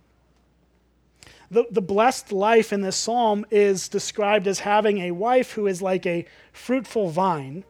The, 1.50 1.66
the 1.70 1.82
blessed 1.82 2.32
life 2.32 2.72
in 2.72 2.80
this 2.80 2.96
psalm 2.96 3.46
is 3.50 3.88
described 3.88 4.46
as 4.46 4.60
having 4.60 4.98
a 4.98 5.12
wife 5.12 5.52
who 5.52 5.66
is 5.66 5.80
like 5.80 6.06
a 6.06 6.26
fruitful 6.52 7.10
vine. 7.10 7.64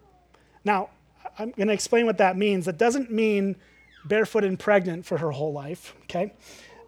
Now, 0.65 0.91
I'm 1.39 1.51
going 1.51 1.69
to 1.69 1.75
explain 1.75 2.07
what 2.07 2.19
that 2.19 2.37
means. 2.37 2.65
That 2.65 2.79
doesn't 2.79 3.11
mean 3.11 3.57
barefoot 4.05 4.45
and 4.45 4.59
pregnant 4.59 5.05
for 5.05 5.19
her 5.19 5.31
whole 5.31 5.53
life, 5.53 5.95
okay? 6.05 6.33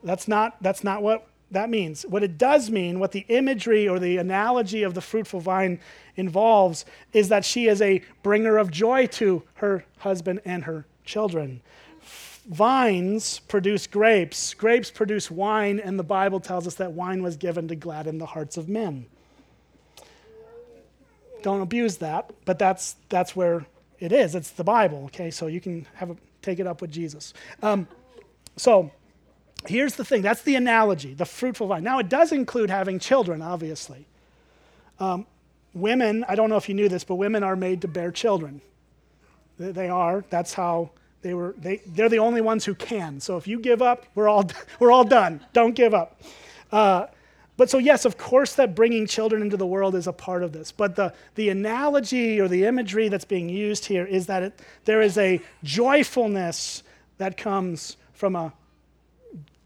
That's 0.02 0.28
not, 0.28 0.56
that's 0.62 0.82
not 0.82 1.02
what 1.02 1.26
that 1.50 1.68
means. 1.68 2.04
What 2.06 2.22
it 2.22 2.38
does 2.38 2.70
mean, 2.70 2.98
what 3.00 3.12
the 3.12 3.24
imagery 3.28 3.88
or 3.88 3.98
the 3.98 4.16
analogy 4.18 4.82
of 4.82 4.94
the 4.94 5.00
fruitful 5.00 5.40
vine 5.40 5.80
involves, 6.16 6.84
is 7.12 7.28
that 7.28 7.44
she 7.44 7.66
is 7.68 7.82
a 7.82 8.02
bringer 8.22 8.56
of 8.56 8.70
joy 8.70 9.06
to 9.06 9.42
her 9.54 9.84
husband 9.98 10.40
and 10.44 10.64
her 10.64 10.86
children 11.04 11.60
vines 12.48 13.40
produce 13.40 13.86
grapes, 13.86 14.54
grapes 14.54 14.90
produce 14.90 15.30
wine, 15.30 15.78
and 15.78 15.98
the 15.98 16.04
Bible 16.04 16.40
tells 16.40 16.66
us 16.66 16.76
that 16.76 16.92
wine 16.92 17.22
was 17.22 17.36
given 17.36 17.68
to 17.68 17.76
gladden 17.76 18.18
the 18.18 18.26
hearts 18.26 18.56
of 18.56 18.68
men. 18.68 19.06
Don't 21.42 21.60
abuse 21.60 21.98
that, 21.98 22.30
but 22.44 22.58
that's, 22.58 22.96
that's 23.10 23.36
where 23.36 23.66
it 24.00 24.12
is. 24.12 24.34
It's 24.34 24.50
the 24.50 24.64
Bible, 24.64 25.04
okay? 25.06 25.30
So 25.30 25.46
you 25.46 25.60
can 25.60 25.86
have 25.94 26.10
a, 26.10 26.16
take 26.42 26.58
it 26.58 26.66
up 26.66 26.80
with 26.80 26.90
Jesus. 26.90 27.34
Um, 27.62 27.86
so 28.56 28.90
here's 29.66 29.94
the 29.94 30.04
thing 30.04 30.22
that's 30.22 30.42
the 30.42 30.56
analogy, 30.56 31.14
the 31.14 31.26
fruitful 31.26 31.66
vine. 31.66 31.84
Now, 31.84 31.98
it 31.98 32.08
does 32.08 32.32
include 32.32 32.70
having 32.70 32.98
children, 32.98 33.42
obviously. 33.42 34.06
Um, 34.98 35.26
women, 35.74 36.24
I 36.28 36.34
don't 36.34 36.48
know 36.48 36.56
if 36.56 36.68
you 36.68 36.74
knew 36.74 36.88
this, 36.88 37.04
but 37.04 37.16
women 37.16 37.42
are 37.42 37.56
made 37.56 37.82
to 37.82 37.88
bear 37.88 38.10
children. 38.10 38.62
They 39.58 39.88
are. 39.88 40.24
That's 40.30 40.54
how 40.54 40.90
they 41.22 41.34
were, 41.34 41.54
they, 41.58 41.80
they're 41.86 42.08
the 42.08 42.18
only 42.18 42.40
ones 42.40 42.64
who 42.64 42.74
can. 42.74 43.20
So 43.20 43.36
if 43.36 43.46
you 43.48 43.58
give 43.58 43.82
up, 43.82 44.06
we're 44.14 44.28
all, 44.28 44.48
we're 44.80 44.92
all 44.92 45.04
done. 45.04 45.44
Don't 45.52 45.74
give 45.74 45.94
up. 45.94 46.20
Uh, 46.70 47.06
but 47.56 47.68
so, 47.68 47.78
yes, 47.78 48.04
of 48.04 48.16
course, 48.16 48.54
that 48.54 48.76
bringing 48.76 49.04
children 49.04 49.42
into 49.42 49.56
the 49.56 49.66
world 49.66 49.96
is 49.96 50.06
a 50.06 50.12
part 50.12 50.44
of 50.44 50.52
this. 50.52 50.70
But 50.70 50.94
the, 50.94 51.12
the 51.34 51.48
analogy 51.48 52.40
or 52.40 52.46
the 52.46 52.64
imagery 52.64 53.08
that's 53.08 53.24
being 53.24 53.48
used 53.48 53.84
here 53.84 54.04
is 54.04 54.26
that 54.26 54.44
it, 54.44 54.60
there 54.84 55.02
is 55.02 55.18
a 55.18 55.40
joyfulness 55.64 56.84
that 57.18 57.36
comes 57.36 57.96
from 58.12 58.36
a 58.36 58.52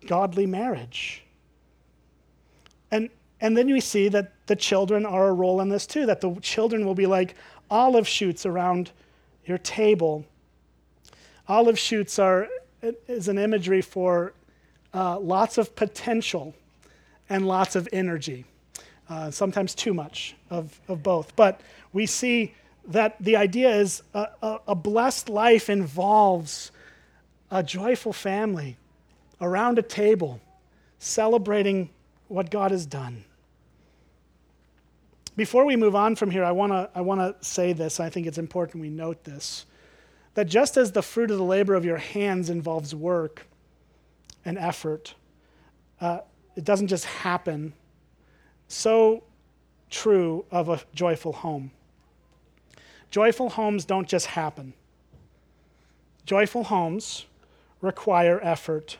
godly 0.07 0.47
marriage. 0.47 1.23
And, 2.91 3.11
and 3.43 3.55
then 3.55 3.67
we 3.67 3.81
see 3.81 4.09
that 4.09 4.33
the 4.47 4.57
children 4.57 5.05
are 5.05 5.29
a 5.29 5.33
role 5.33 5.61
in 5.61 5.69
this 5.69 5.87
too, 5.87 6.07
that 6.07 6.23
the 6.23 6.35
children 6.41 6.87
will 6.87 6.95
be 6.95 7.07
like 7.07 7.35
olive 7.71 8.09
shoots 8.09 8.47
around 8.47 8.91
your 9.45 9.59
table. 9.59 10.25
Olive 11.49 11.79
shoots 11.79 12.19
are 12.19 12.49
is 13.07 13.29
an 13.29 13.39
imagery 13.39 13.81
for 13.81 14.33
uh, 14.95 15.19
lots 15.19 15.59
of 15.59 15.75
potential 15.77 16.55
and 17.29 17.47
lots 17.47 17.77
of 17.77 17.89
energy, 17.93 18.45
uh, 19.09 19.31
sometimes 19.31 19.75
too 19.75 19.95
much 19.95 20.35
of, 20.51 20.79
of 20.89 21.03
both. 21.03 21.35
But 21.37 21.61
we 21.93 22.07
see 22.07 22.55
that 22.89 23.17
the 23.21 23.37
idea 23.37 23.71
is 23.71 24.03
a, 24.13 24.29
a, 24.43 24.59
a 24.69 24.75
blessed 24.75 25.29
life 25.29 25.71
involves 25.71 26.73
a 27.51 27.63
joyful 27.63 28.13
family 28.13 28.77
around 29.41 29.79
a 29.79 29.83
table 29.83 30.41
celebrating 30.99 31.91
what 32.29 32.51
God 32.51 32.71
has 32.71 32.87
done. 32.87 33.25
Before 35.37 35.65
we 35.65 35.77
move 35.77 35.95
on 35.95 36.17
from 36.17 36.31
here, 36.31 36.45
I 36.45 36.53
want 36.53 36.73
to 36.73 36.91
I 36.95 37.01
wanna 37.01 37.35
say 37.41 37.73
this. 37.73 38.01
I 38.01 38.11
think 38.11 38.27
it's 38.27 38.39
important 38.39 38.83
we 38.83 38.91
note 38.91 39.25
this 39.25 39.65
that 40.35 40.47
just 40.47 40.77
as 40.77 40.93
the 40.93 41.03
fruit 41.03 41.31
of 41.31 41.39
the 41.39 41.45
labor 41.45 41.75
of 41.75 41.85
your 41.85 41.99
hands 41.99 42.49
involves 42.51 42.95
work 42.95 43.47
and 44.45 44.59
effort, 44.59 45.15
uh, 46.01 46.21
it 46.57 46.65
doesn't 46.65 46.89
just 46.89 47.05
happen, 47.05 47.73
so 48.69 49.23
true 49.91 50.45
of 50.51 50.69
a 50.69 50.81
joyful 50.95 51.33
home. 51.33 51.71
Joyful 53.11 53.51
homes 53.51 53.85
don't 53.85 54.09
just 54.09 54.27
happen. 54.27 54.73
Joyful 56.25 56.65
homes 56.65 57.27
require 57.81 58.41
effort. 58.43 58.97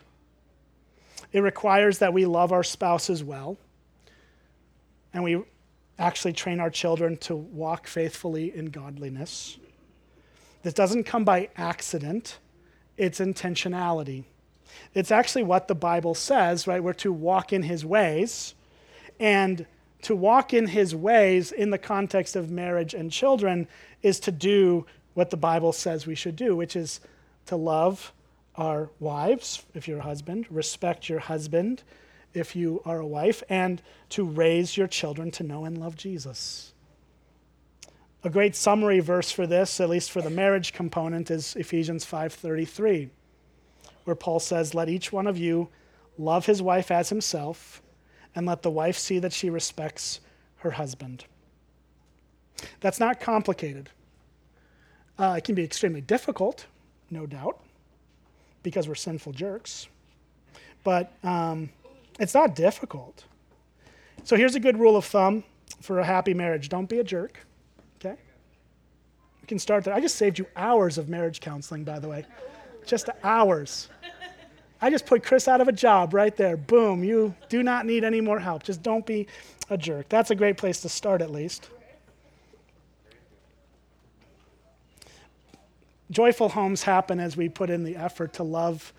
It 1.33 1.41
requires 1.41 1.99
that 1.99 2.13
we 2.13 2.27
love 2.27 2.53
our 2.53 2.63
spouses 2.63 3.25
well, 3.25 3.57
and 5.15 5.25
we 5.25 5.43
actually 5.99 6.33
train 6.35 6.61
our 6.61 6.71
children 6.71 7.17
to 7.17 7.35
walk 7.35 7.87
faithfully 7.87 8.55
in 8.55 8.67
godliness. 8.67 9.57
This 10.63 10.75
doesn't 10.75 11.05
come 11.05 11.25
by 11.25 11.49
accident, 11.57 12.39
it's 12.97 13.19
intentionality. 13.19 14.25
It's 14.95 15.11
actually 15.11 15.43
what 15.43 15.69
the 15.69 15.75
Bible 15.75 16.15
says, 16.15 16.67
right? 16.67 16.83
We're 16.83 16.93
to 16.95 17.13
walk 17.13 17.53
in 17.53 17.63
his 17.63 17.85
ways. 17.85 18.55
And 19.19 19.67
to 20.03 20.17
walk 20.17 20.53
in 20.53 20.67
his 20.67 20.95
ways 20.95 21.53
in 21.53 21.71
the 21.71 21.79
context 21.79 22.37
of 22.37 22.51
marriage 22.51 22.93
and 22.93 23.11
children 23.11 23.69
is 24.03 24.19
to 24.21 24.33
do 24.33 24.85
what 25.15 25.31
the 25.31 25.37
Bible 25.37 25.73
says 25.73 26.07
we 26.07 26.15
should 26.15 26.37
do, 26.37 26.57
which 26.57 26.75
is 26.75 27.01
to 27.47 27.57
love 27.57 28.13
our 28.57 28.91
wives, 29.01 29.63
if 29.75 29.89
you're 29.89 30.01
a 30.01 30.03
husband, 30.03 30.47
respect 30.51 31.09
your 31.09 31.21
husband, 31.21 31.83
if 32.35 32.57
you 32.57 32.83
are 32.85 32.99
a 32.99 33.07
wife, 33.07 33.43
and 33.49 33.81
to 34.11 34.25
raise 34.25 34.77
your 34.77 34.87
children 34.87 35.31
to 35.31 35.43
know 35.43 35.65
and 35.65 35.79
love 35.79 35.97
Jesus. 35.97 36.72
A 38.25 38.31
great 38.31 38.55
summary 38.55 39.01
verse 39.01 39.33
for 39.33 39.49
this, 39.49 39.81
at 39.81 39.89
least 39.89 40.13
for 40.13 40.23
the 40.23 40.31
marriage 40.31 40.73
component, 40.73 41.29
is 41.29 41.57
Ephesians 41.57 42.05
5:33, 42.05 43.11
where 44.05 44.15
Paul 44.15 44.39
says, 44.39 44.75
"Let 44.75 44.89
each 44.89 45.13
one 45.13 45.27
of 45.27 45.37
you 45.37 45.71
love 46.17 46.47
his 46.47 46.63
wife 46.63 46.93
as 46.93 47.09
himself, 47.09 47.83
and 48.33 48.47
let 48.47 48.63
the 48.63 48.71
wife 48.71 48.97
see 48.97 49.19
that 49.19 49.33
she 49.33 49.51
respects 49.51 50.21
her 50.59 50.73
husband." 50.73 51.25
That's 52.79 53.01
not 53.01 53.19
complicated. 53.19 53.91
Uh, 55.19 55.35
it 55.39 55.45
can 55.45 55.57
be 55.57 55.65
extremely 55.65 56.01
difficult, 56.01 56.67
no 57.11 57.27
doubt, 57.27 57.61
because 58.63 58.87
we're 58.87 58.95
sinful 58.95 59.33
jerks. 59.33 59.89
But 60.85 61.13
um, 61.25 61.71
it's 62.21 62.35
not 62.35 62.55
difficult. 62.55 63.25
So 64.23 64.37
here's 64.37 64.55
a 64.55 64.61
good 64.61 64.79
rule 64.79 64.97
of 64.97 65.05
thumb 65.05 65.43
for 65.81 65.99
a 65.99 66.05
happy 66.05 66.35
marriage 66.35 66.69
don't 66.69 66.89
be 66.89 67.01
a 67.01 67.05
jerk. 67.05 67.45
Can 69.53 69.59
start 69.59 69.85
there. 69.85 69.93
I 69.93 70.01
just 70.01 70.17
saved 70.17 70.39
you 70.39 70.47
hours 70.57 70.97
of 70.97 71.11
marriage 71.11 71.39
counseling, 71.41 71.85
by 71.85 71.99
the 71.99 72.09
way. 72.09 72.25
Just 72.87 73.11
hours. 73.23 73.91
I 74.81 74.89
just 74.89 75.05
put 75.05 75.23
Chris 75.23 75.47
out 75.47 75.61
of 75.61 75.69
a 75.69 75.73
job 75.73 76.15
right 76.15 76.35
there. 76.35 76.57
Boom. 76.57 77.05
You 77.05 77.35
do 77.51 77.63
not 77.63 77.85
need 77.85 78.03
any 78.03 78.23
more 78.23 78.39
help. 78.39 78.63
Just 78.63 78.83
don't 78.83 79.05
be 79.05 79.27
a 79.69 79.77
jerk. 79.77 80.09
That's 80.09 80.31
a 80.31 80.35
great 80.35 80.57
place 80.57 80.81
to 80.81 80.89
start, 80.89 81.21
at 81.21 81.31
least. 81.31 81.69
Joyful 86.11 86.49
homes 86.49 86.83
happen 86.83 87.21
as 87.21 87.37
we 87.37 87.51
put 87.51 87.69
in 87.69 87.85
the 87.85 87.97
effort 87.97 88.33
to 88.33 88.43
love 88.43 88.95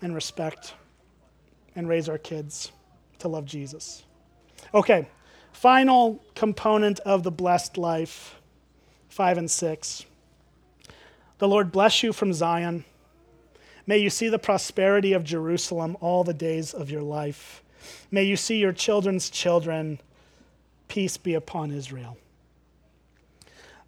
and 0.00 0.14
respect 0.14 0.72
and 1.76 1.86
raise 1.86 2.08
our 2.08 2.16
kids 2.16 2.72
to 3.18 3.28
love 3.28 3.44
Jesus. 3.44 4.02
Okay, 4.72 5.06
final 5.52 6.24
component 6.34 7.00
of 7.00 7.22
the 7.22 7.30
blessed 7.30 7.76
life, 7.76 8.36
five 9.14 9.38
and 9.38 9.48
six. 9.48 10.04
The 11.38 11.46
Lord 11.46 11.70
bless 11.70 12.02
you 12.02 12.12
from 12.12 12.32
Zion. 12.32 12.84
May 13.86 13.98
you 13.98 14.10
see 14.10 14.28
the 14.28 14.40
prosperity 14.40 15.12
of 15.12 15.22
Jerusalem 15.22 15.96
all 16.00 16.24
the 16.24 16.34
days 16.34 16.74
of 16.74 16.90
your 16.90 17.02
life. 17.02 17.62
May 18.10 18.24
you 18.24 18.36
see 18.36 18.56
your 18.56 18.72
children's 18.72 19.30
children. 19.30 20.00
Peace 20.88 21.16
be 21.16 21.34
upon 21.34 21.70
Israel. 21.70 22.16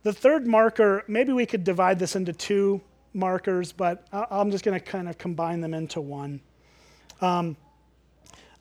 The 0.05 0.13
third 0.13 0.47
marker, 0.47 1.03
maybe 1.09 1.33
we 1.33 1.45
could 1.45 1.65
divide 1.65 1.99
this 1.99 2.15
into 2.15 2.33
two 2.33 2.81
markers, 3.13 3.73
but 3.73 4.07
I'm 4.13 4.53
just 4.53 4.65
going 4.65 4.79
to 4.79 4.85
kind 4.85 5.09
of 5.09 5.19
combine 5.19 5.61
them 5.61 5.75
into 5.75 6.01
one. 6.01 6.41
Um, 7.21 7.57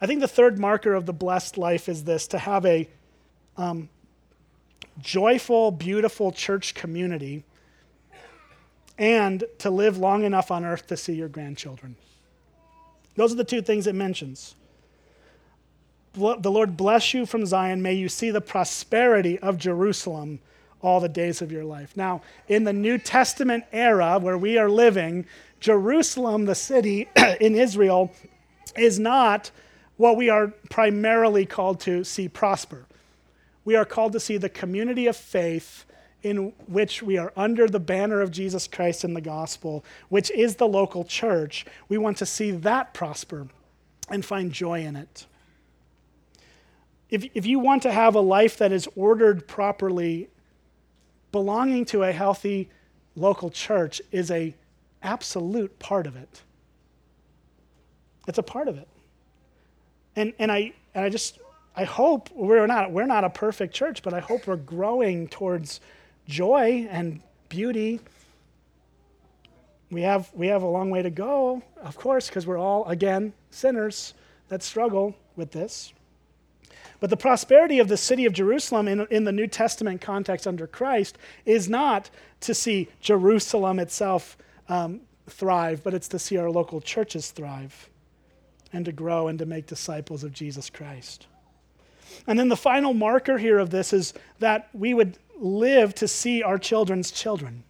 I 0.02 0.08
think 0.08 0.20
the 0.20 0.28
third 0.28 0.58
marker 0.58 0.96
of 0.96 1.06
the 1.06 1.14
blessed 1.14 1.60
life 1.60 1.88
is 1.88 2.06
this 2.06 2.28
to 2.30 2.40
have 2.40 2.66
a 2.66 2.90
um, 3.56 3.88
joyful, 5.00 5.72
beautiful 5.72 6.32
church 6.32 6.74
community 6.74 7.44
and 8.98 9.44
to 9.60 9.70
live 9.70 9.98
long 9.98 10.24
enough 10.24 10.52
on 10.52 10.64
earth 10.64 10.88
to 10.88 10.98
see 10.98 11.14
your 11.14 11.28
grandchildren. 11.28 11.96
Those 13.16 13.34
are 13.34 13.38
the 13.38 13.44
two 13.44 13.62
things 13.62 13.88
it 13.88 13.96
mentions. 13.96 14.56
The 16.14 16.52
Lord 16.52 16.78
bless 16.78 17.14
you 17.14 17.26
from 17.26 17.46
Zion. 17.46 17.82
May 17.82 17.94
you 17.94 18.08
see 18.08 18.32
the 18.32 18.42
prosperity 18.42 19.38
of 19.40 19.58
Jerusalem 19.58 20.40
all 20.82 21.00
the 21.00 21.10
days 21.10 21.42
of 21.42 21.52
your 21.52 21.66
life. 21.66 21.98
Now, 21.98 22.22
in 22.48 22.64
the 22.64 22.72
New 22.72 22.98
Testament 22.98 23.66
era 23.74 24.18
where 24.20 24.38
we 24.38 24.58
are 24.58 24.70
living, 24.70 25.26
Jerusalem, 25.60 26.46
the 26.46 26.56
city 26.56 27.10
in 27.42 27.56
Israel, 27.56 28.14
is 28.78 28.98
not 29.00 29.52
what 29.98 30.16
we 30.16 30.30
are 30.30 30.54
primarily 30.70 31.46
called 31.46 31.80
to 31.82 32.04
see 32.04 32.30
prosper. 32.30 32.86
We 33.66 33.76
are 33.76 33.86
called 33.86 34.14
to 34.14 34.20
see 34.20 34.38
the 34.38 34.50
community 34.50 35.08
of 35.08 35.18
faith 35.18 35.86
in 36.24 36.54
which 36.68 37.04
we 37.04 37.18
are 37.18 37.34
under 37.36 37.68
the 37.68 37.80
banner 37.80 38.22
of 38.22 38.32
Jesus 38.32 38.68
Christ 38.68 39.04
in 39.04 39.14
the 39.14 39.22
gospel, 39.22 39.84
which 40.10 40.32
is 40.32 40.56
the 40.56 40.68
local 40.68 41.04
church. 41.04 41.66
We 41.88 41.98
want 41.98 42.18
to 42.18 42.26
see 42.26 42.52
that 42.52 42.94
prosper 42.94 43.48
and 44.10 44.24
find 44.24 44.52
joy 44.52 44.82
in 44.84 44.96
it. 44.96 45.26
If, 47.10 47.28
if 47.36 47.46
you 47.46 47.60
want 47.60 47.84
to 47.84 47.92
have 47.92 48.16
a 48.16 48.22
life 48.22 48.58
that 48.58 48.72
is 48.72 48.88
ordered 48.96 49.48
properly, 49.48 50.30
belonging 51.32 51.86
to 51.86 52.04
a 52.04 52.12
healthy 52.12 52.70
local 53.16 53.50
church 53.50 54.02
is 54.12 54.32
a 54.32 54.56
absolute 55.04 55.78
part 55.78 56.08
of 56.08 56.16
it. 56.16 56.42
It's 58.28 58.40
a 58.40 58.44
part 58.44 58.68
of 58.68 58.78
it. 58.78 58.88
And, 60.16 60.34
and, 60.40 60.52
I, 60.52 60.74
and 60.96 61.06
I 61.06 61.10
just, 61.10 61.38
I 61.78 61.84
hope 61.84 62.30
we're 62.34 62.68
not, 62.68 62.92
we're 62.92 63.06
not 63.06 63.26
a 63.26 63.30
perfect 63.30 63.74
church, 63.74 64.02
but 64.02 64.14
I 64.14 64.20
hope 64.20 64.48
we're 64.48 64.56
growing 64.56 65.28
towards 65.28 65.82
joy 66.28 66.88
and 66.90 67.22
beauty. 67.50 68.00
We 69.92 70.02
have, 70.04 70.30
we 70.34 70.48
have 70.48 70.64
a 70.64 70.68
long 70.68 70.90
way 70.90 71.02
to 71.02 71.10
go, 71.10 71.62
of 71.82 71.98
course, 71.98 72.28
because 72.28 72.48
we're 72.48 72.58
all, 72.58 72.86
again, 72.86 73.34
sinners 73.52 74.14
that 74.48 74.64
struggle 74.64 75.16
with 75.36 75.52
this. 75.52 75.94
But 77.02 77.10
the 77.10 77.18
prosperity 77.18 77.80
of 77.80 77.90
the 77.90 77.98
city 77.98 78.26
of 78.26 78.32
Jerusalem 78.32 78.88
in, 78.88 79.06
in 79.12 79.26
the 79.26 79.32
New 79.34 79.48
Testament 79.48 80.00
context 80.00 80.48
under 80.48 80.66
Christ 80.66 81.18
is 81.46 81.68
not 81.68 82.10
to 82.42 82.54
see 82.54 82.88
Jerusalem 83.02 83.80
itself 83.80 84.38
um, 84.70 85.02
thrive, 85.28 85.84
but 85.84 85.94
it's 85.94 86.08
to 86.10 86.20
see 86.20 86.38
our 86.38 86.50
local 86.50 86.80
churches 86.80 87.32
thrive 87.32 87.90
and 88.72 88.86
to 88.86 88.94
grow 88.94 89.28
and 89.28 89.38
to 89.40 89.46
make 89.46 89.68
disciples 89.68 90.24
of 90.24 90.32
Jesus 90.32 90.70
Christ. 90.70 91.28
And 92.28 92.38
then 92.38 92.50
the 92.50 92.58
final 92.58 92.94
marker 92.94 93.38
here 93.38 93.60
of 93.60 93.70
this 93.70 93.94
is 93.94 94.14
that 94.40 94.70
we 94.74 94.94
would 94.94 95.18
live 95.38 95.94
to 95.96 96.08
see 96.08 96.42
our 96.44 96.58
children's 96.58 97.12
children. 97.12 97.64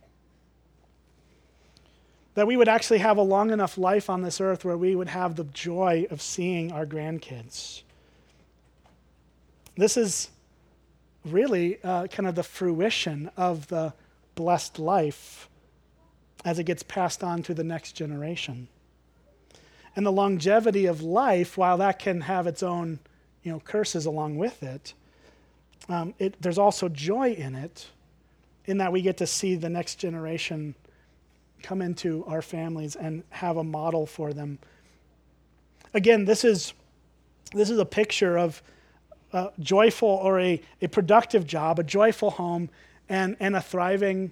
That 2.35 2.47
we 2.47 2.57
would 2.57 2.67
actually 2.67 2.99
have 2.99 3.17
a 3.17 3.21
long 3.21 3.51
enough 3.51 3.77
life 3.77 4.09
on 4.09 4.21
this 4.21 4.41
earth 4.41 4.65
where 4.65 4.77
we 4.77 4.95
would 4.95 5.09
have 5.09 5.35
the 5.35 5.45
joy 5.45 6.05
of 6.09 6.21
seeing 6.21 6.71
our 6.71 6.85
grandkids. 6.85 7.81
This 9.77 9.97
is 9.97 10.29
really 11.23 11.81
uh, 11.83 12.07
kind 12.07 12.27
of 12.27 12.35
the 12.35 12.43
fruition 12.43 13.31
of 13.35 13.67
the 13.67 13.93
blessed 14.35 14.79
life 14.79 15.49
as 16.43 16.59
it 16.59 16.65
gets 16.65 16.83
passed 16.83 17.23
on 17.23 17.41
to 17.43 17.53
the 17.53 17.63
next 17.63 17.93
generation. 17.93 18.67
And 19.95 20.05
the 20.05 20.11
longevity 20.11 20.85
of 20.85 21.01
life, 21.01 21.57
while 21.57 21.77
that 21.77 21.99
can 21.99 22.21
have 22.21 22.47
its 22.47 22.61
own 22.61 22.99
you 23.45 23.51
know, 23.51 23.61
curses 23.61 24.05
along 24.05 24.37
with 24.37 24.63
it, 24.63 24.93
um, 25.87 26.15
it, 26.17 26.35
there's 26.41 26.57
also 26.57 26.89
joy 26.89 27.31
in 27.31 27.53
it, 27.53 27.87
in 28.65 28.79
that 28.79 28.91
we 28.91 29.01
get 29.01 29.17
to 29.17 29.27
see 29.27 29.55
the 29.55 29.69
next 29.69 29.95
generation 29.95 30.73
come 31.61 31.81
into 31.81 32.25
our 32.25 32.41
families 32.41 32.95
and 32.95 33.23
have 33.29 33.57
a 33.57 33.63
model 33.63 34.07
for 34.07 34.33
them. 34.33 34.57
Again, 35.93 36.25
this 36.25 36.43
is, 36.43 36.73
this 37.53 37.69
is 37.69 37.77
a 37.77 37.85
picture 37.85 38.37
of 38.37 38.61
a 39.31 39.51
joyful 39.59 40.09
or 40.09 40.39
a, 40.39 40.59
a 40.81 40.87
productive 40.87 41.45
job, 41.45 41.77
a 41.79 41.83
joyful 41.83 42.31
home, 42.31 42.69
and, 43.07 43.37
and 43.39 43.55
a 43.55 43.61
thriving 43.61 44.31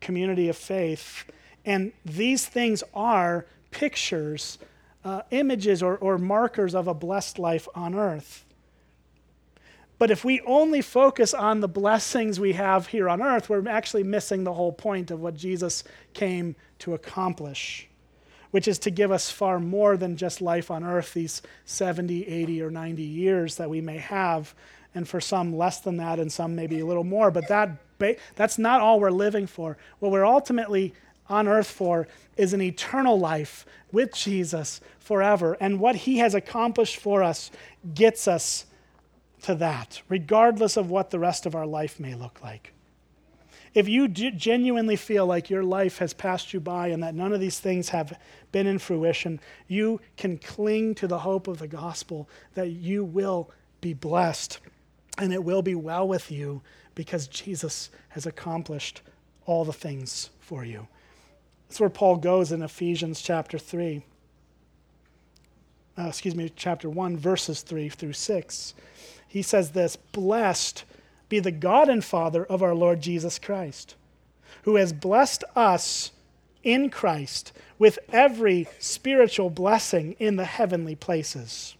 community 0.00 0.48
of 0.48 0.56
faith. 0.56 1.24
And 1.66 1.92
these 2.06 2.46
things 2.46 2.82
are 2.94 3.44
pictures, 3.70 4.58
uh, 5.04 5.22
images, 5.30 5.82
or, 5.82 5.96
or 5.96 6.18
markers 6.18 6.74
of 6.74 6.88
a 6.88 6.94
blessed 6.94 7.38
life 7.38 7.66
on 7.74 7.94
earth. 7.94 8.44
But 10.00 10.10
if 10.10 10.24
we 10.24 10.40
only 10.46 10.80
focus 10.80 11.34
on 11.34 11.60
the 11.60 11.68
blessings 11.68 12.40
we 12.40 12.54
have 12.54 12.86
here 12.86 13.06
on 13.06 13.20
earth, 13.20 13.50
we're 13.50 13.68
actually 13.68 14.02
missing 14.02 14.44
the 14.44 14.54
whole 14.54 14.72
point 14.72 15.10
of 15.10 15.20
what 15.20 15.36
Jesus 15.36 15.84
came 16.14 16.56
to 16.78 16.94
accomplish, 16.94 17.86
which 18.50 18.66
is 18.66 18.78
to 18.78 18.90
give 18.90 19.12
us 19.12 19.30
far 19.30 19.60
more 19.60 19.98
than 19.98 20.16
just 20.16 20.40
life 20.40 20.70
on 20.70 20.84
earth, 20.84 21.12
these 21.12 21.42
70, 21.66 22.26
80, 22.26 22.62
or 22.62 22.70
90 22.70 23.02
years 23.02 23.56
that 23.56 23.68
we 23.68 23.82
may 23.82 23.98
have. 23.98 24.54
And 24.94 25.06
for 25.06 25.20
some, 25.20 25.54
less 25.54 25.80
than 25.80 25.98
that, 25.98 26.18
and 26.18 26.32
some 26.32 26.56
maybe 26.56 26.80
a 26.80 26.86
little 26.86 27.04
more. 27.04 27.30
But 27.30 27.48
that, 27.48 27.76
that's 28.36 28.56
not 28.56 28.80
all 28.80 29.00
we're 29.00 29.10
living 29.10 29.46
for. 29.46 29.76
What 29.98 30.12
we're 30.12 30.24
ultimately 30.24 30.94
on 31.30 31.48
earth 31.48 31.70
for 31.70 32.08
is 32.36 32.52
an 32.52 32.60
eternal 32.60 33.18
life 33.18 33.64
with 33.92 34.14
Jesus 34.14 34.80
forever. 34.98 35.56
And 35.60 35.80
what 35.80 35.96
he 35.96 36.18
has 36.18 36.34
accomplished 36.34 36.96
for 36.96 37.22
us 37.22 37.50
gets 37.94 38.28
us 38.28 38.66
to 39.42 39.54
that, 39.54 40.02
regardless 40.08 40.76
of 40.76 40.90
what 40.90 41.10
the 41.10 41.18
rest 41.18 41.46
of 41.46 41.54
our 41.54 41.66
life 41.66 41.98
may 41.98 42.14
look 42.14 42.42
like. 42.42 42.72
If 43.72 43.88
you 43.88 44.08
genuinely 44.08 44.96
feel 44.96 45.26
like 45.26 45.48
your 45.48 45.62
life 45.62 45.98
has 45.98 46.12
passed 46.12 46.52
you 46.52 46.58
by 46.58 46.88
and 46.88 47.02
that 47.04 47.14
none 47.14 47.32
of 47.32 47.40
these 47.40 47.60
things 47.60 47.90
have 47.90 48.18
been 48.50 48.66
in 48.66 48.80
fruition, 48.80 49.38
you 49.68 50.00
can 50.16 50.38
cling 50.38 50.96
to 50.96 51.06
the 51.06 51.20
hope 51.20 51.46
of 51.46 51.58
the 51.58 51.68
gospel 51.68 52.28
that 52.54 52.70
you 52.70 53.04
will 53.04 53.50
be 53.80 53.94
blessed 53.94 54.58
and 55.18 55.32
it 55.32 55.44
will 55.44 55.62
be 55.62 55.76
well 55.76 56.08
with 56.08 56.32
you 56.32 56.62
because 56.96 57.28
Jesus 57.28 57.90
has 58.08 58.26
accomplished 58.26 59.02
all 59.46 59.64
the 59.64 59.72
things 59.72 60.30
for 60.40 60.64
you. 60.64 60.88
That's 61.70 61.78
where 61.78 61.88
Paul 61.88 62.16
goes 62.16 62.50
in 62.50 62.62
Ephesians 62.62 63.22
chapter 63.22 63.56
3. 63.56 64.02
Uh, 65.96 66.08
excuse 66.08 66.34
me, 66.34 66.50
chapter 66.56 66.90
1, 66.90 67.16
verses 67.16 67.62
3 67.62 67.88
through 67.88 68.14
6 68.14 68.74
he 69.28 69.40
says 69.40 69.70
this 69.70 69.94
Blessed 69.94 70.82
be 71.28 71.38
the 71.38 71.52
God 71.52 71.88
and 71.88 72.04
Father 72.04 72.44
of 72.44 72.60
our 72.60 72.74
Lord 72.74 73.00
Jesus 73.00 73.38
Christ, 73.38 73.94
who 74.64 74.74
has 74.74 74.92
blessed 74.92 75.44
us 75.54 76.10
in 76.64 76.90
Christ 76.90 77.52
with 77.78 78.00
every 78.12 78.66
spiritual 78.80 79.48
blessing 79.48 80.16
in 80.18 80.34
the 80.34 80.46
heavenly 80.46 80.96
places, 80.96 81.76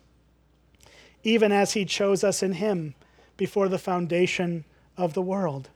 even 1.24 1.50
as 1.50 1.72
he 1.72 1.84
chose 1.84 2.22
us 2.22 2.44
in 2.44 2.52
him 2.52 2.94
before 3.36 3.68
the 3.68 3.76
foundation 3.76 4.64
of 4.96 5.14
the 5.14 5.22
world, 5.22 5.68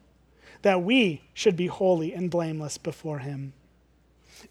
that 0.63 0.85
we 0.85 1.23
should 1.35 1.57
be 1.57 1.67
holy 1.67 2.15
and 2.15 2.31
blameless 2.31 2.79
before 2.79 3.19
him. 3.19 3.53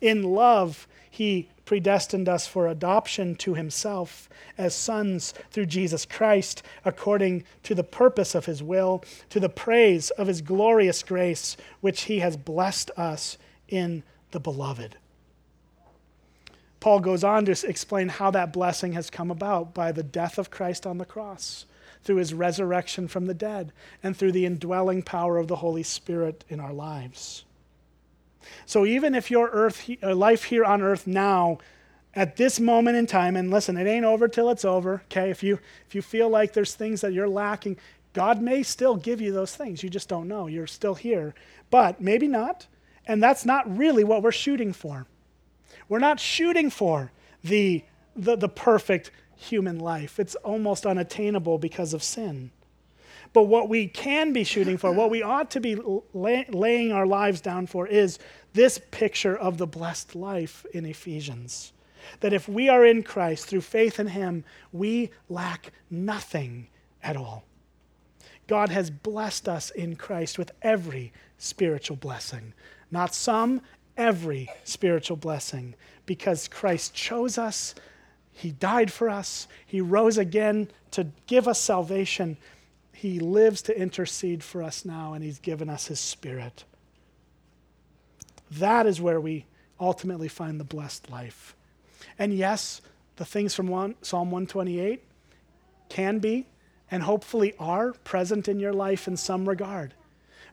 In 0.01 0.23
love, 0.23 0.88
he 1.10 1.49
predestined 1.65 2.27
us 2.27 2.47
for 2.47 2.67
adoption 2.67 3.36
to 3.36 3.53
himself 3.53 4.29
as 4.58 4.75
sons 4.75 5.34
through 5.51 5.67
Jesus 5.67 6.06
Christ, 6.06 6.63
according 6.84 7.43
to 7.63 7.73
the 7.73 7.84
purpose 7.84 8.36
of 8.36 8.45
his 8.45 8.62
will, 8.62 9.03
to 9.29 9.39
the 9.39 9.49
praise 9.49 10.10
of 10.12 10.27
his 10.27 10.41
glorious 10.41 11.03
grace, 11.03 11.56
which 11.82 12.03
he 12.03 12.19
has 12.19 12.36
blessed 12.36 12.91
us 12.97 13.38
in 13.69 14.03
the 14.32 14.39
beloved. 14.39 14.97
Paul 16.79 16.99
goes 16.99 17.23
on 17.23 17.45
to 17.45 17.67
explain 17.67 18.10
how 18.10 18.29
that 18.32 18.51
blessing 18.51 18.91
has 18.93 19.10
come 19.10 19.32
about 19.32 19.73
by 19.73 19.93
the 19.93 20.03
death 20.03 20.38
of 20.38 20.51
Christ 20.51 20.86
on 20.86 20.97
the 20.97 21.06
cross, 21.06 21.65
through 22.03 22.17
his 22.17 22.34
resurrection 22.34 23.08
from 23.08 23.25
the 23.25 23.34
dead, 23.34 23.71
and 24.03 24.17
through 24.17 24.34
the 24.34 24.45
indwelling 24.45 25.01
power 25.01 25.38
of 25.38 25.47
the 25.47 25.56
Holy 25.56 25.84
Spirit 25.84 26.43
in 26.49 26.60
our 26.60 26.73
lives. 26.73 27.45
So 28.65 28.86
even 28.86 29.15
if 29.15 29.32
your 29.32 29.49
earth, 29.49 29.89
uh, 30.01 30.15
life 30.15 30.45
here 30.45 30.65
on 30.65 30.82
earth 30.82 31.08
now, 31.08 31.60
at 32.15 32.38
this 32.38 32.60
moment 32.60 32.95
in 32.97 33.08
time, 33.08 33.36
and 33.36 33.49
listen, 33.49 33.75
it 33.77 33.88
ain't 33.88 34.06
over 34.06 34.27
till 34.27 34.49
it's 34.49 34.65
over, 34.65 35.01
okay? 35.06 35.32
If 35.32 35.41
you, 35.41 35.60
if 35.88 35.95
you 35.95 36.01
feel 36.01 36.29
like 36.29 36.53
there's 36.53 36.75
things 36.75 37.01
that 37.01 37.13
you're 37.13 37.27
lacking, 37.27 37.77
God 38.13 38.41
may 38.41 38.62
still 38.62 38.95
give 38.95 39.19
you 39.19 39.32
those 39.32 39.56
things. 39.56 39.82
You 39.82 39.89
just 39.89 40.10
don't 40.10 40.27
know. 40.27 40.45
You're 40.45 40.67
still 40.67 40.93
here. 40.93 41.34
But 41.71 41.99
maybe 41.99 42.27
not. 42.27 42.67
And 43.08 43.21
that's 43.21 43.45
not 43.45 43.77
really 43.77 44.03
what 44.03 44.21
we're 44.21 44.32
shooting 44.32 44.73
for. 44.73 45.08
We're 45.89 45.99
not 45.99 46.19
shooting 46.19 46.69
for 46.69 47.12
the, 47.43 47.84
the, 48.15 48.36
the 48.36 48.47
perfect 48.47 49.12
human 49.36 49.79
life, 49.79 50.19
it's 50.19 50.36
almost 50.36 50.86
unattainable 50.86 51.58
because 51.58 51.93
of 51.93 52.01
sin. 52.01 52.51
But 53.34 53.43
what 53.43 53.67
we 53.67 53.88
can 53.88 54.32
be 54.32 54.43
shooting 54.43 54.78
for, 54.78 54.91
what 54.91 55.10
we 55.10 55.24
ought 55.24 55.50
to 55.52 55.60
be 55.60 55.76
lay, 56.13 56.46
laying 56.50 56.91
our 56.91 57.08
lives 57.08 57.41
down 57.41 57.65
for, 57.65 57.88
is 57.88 58.19
this 58.54 58.80
picture 58.91 59.36
of 59.36 59.58
the 59.58 59.67
blessed 59.67 60.15
life 60.15 60.65
in 60.72 60.86
Ephesians. 60.86 61.74
That 62.19 62.34
if 62.34 62.48
we 62.48 62.69
are 62.69 62.86
in 62.86 63.02
Christ 63.02 63.48
through 63.48 63.62
faith 63.62 64.00
in 64.00 64.08
Him, 64.08 64.43
we 64.72 65.10
lack 65.30 65.72
nothing 65.89 66.67
at 67.02 67.17
all. 67.17 67.43
God 68.48 68.69
has 68.69 68.91
blessed 68.91 69.50
us 69.50 69.72
in 69.72 69.96
Christ 69.96 70.38
with 70.38 70.52
every 70.62 71.12
spiritual 71.38 71.98
blessing. 71.98 72.54
Not 72.91 73.15
some, 73.15 73.62
every 73.98 74.50
spiritual 74.63 75.17
blessing. 75.17 75.76
Because 76.06 76.48
Christ 76.48 76.93
chose 76.93 77.38
us, 77.38 77.74
He 78.32 78.52
died 78.52 78.91
for 78.91 79.10
us, 79.10 79.48
He 79.65 79.82
rose 79.82 80.17
again 80.17 80.69
to 80.91 81.08
give 81.26 81.48
us 81.48 81.60
salvation, 81.60 82.38
he 82.93 83.19
lives 83.19 83.62
to 83.63 83.77
intercede 83.77 84.43
for 84.43 84.63
us 84.63 84.86
now, 84.86 85.13
and 85.13 85.23
He's 85.23 85.39
given 85.39 85.69
us 85.69 85.88
His 85.88 85.99
Spirit. 85.99 86.63
That 88.51 88.86
is 88.86 89.01
where 89.01 89.19
we 89.19 89.45
ultimately 89.79 90.27
find 90.27 90.60
the 90.60 90.63
blessed 90.63 91.10
life. 91.10 91.56
And 92.19 92.34
yes, 92.34 92.82
the 93.15 93.25
things 93.25 93.56
from 93.56 93.67
one, 93.67 93.95
Psalm 94.01 94.32
128 94.32 95.03
can 95.89 96.19
be 96.19 96.45
and 96.91 97.03
hopefully 97.03 97.56
are 97.60 97.93
present 97.93 98.47
in 98.47 98.60
your 98.60 98.73
life 98.73 99.08
in 99.08 99.17
some 99.17 99.49
regard. 99.49 99.93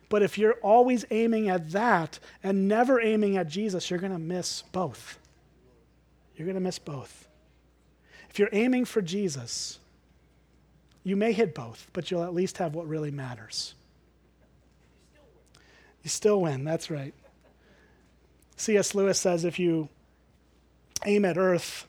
But 0.09 0.23
if 0.23 0.39
you're 0.39 0.55
always 0.55 1.05
aiming 1.11 1.49
at 1.49 1.71
that 1.73 2.19
and 2.43 2.67
never 2.67 3.01
aiming 3.01 3.37
at 3.37 3.49
Jesus, 3.49 3.91
you're 3.91 4.01
going 4.01 4.13
to 4.13 4.19
miss 4.19 4.63
both. 4.73 5.19
You're 6.35 6.47
going 6.47 6.55
to 6.55 6.61
miss 6.61 6.79
both. 6.79 7.29
If 8.31 8.39
you're 8.39 8.49
aiming 8.53 8.87
for 8.87 9.03
Jesus, 9.03 9.80
you 11.03 11.17
may 11.17 11.33
hit 11.33 11.55
both, 11.55 11.89
but 11.93 12.11
you'll 12.11 12.25
at 12.25 12.35
least 12.35 12.59
have 12.59 12.75
what 12.75 12.87
really 12.87 13.11
matters. 13.11 13.75
You 16.03 16.11
still 16.11 16.41
win, 16.41 16.65
that's 16.65 16.91
right. 16.91 17.15
C.S. 18.57 18.95
Lewis 18.95 19.19
says 19.19 19.45
if 19.45 19.59
you 19.59 19.89
aim 21.05 21.25
at 21.25 21.39
earth, 21.39 21.87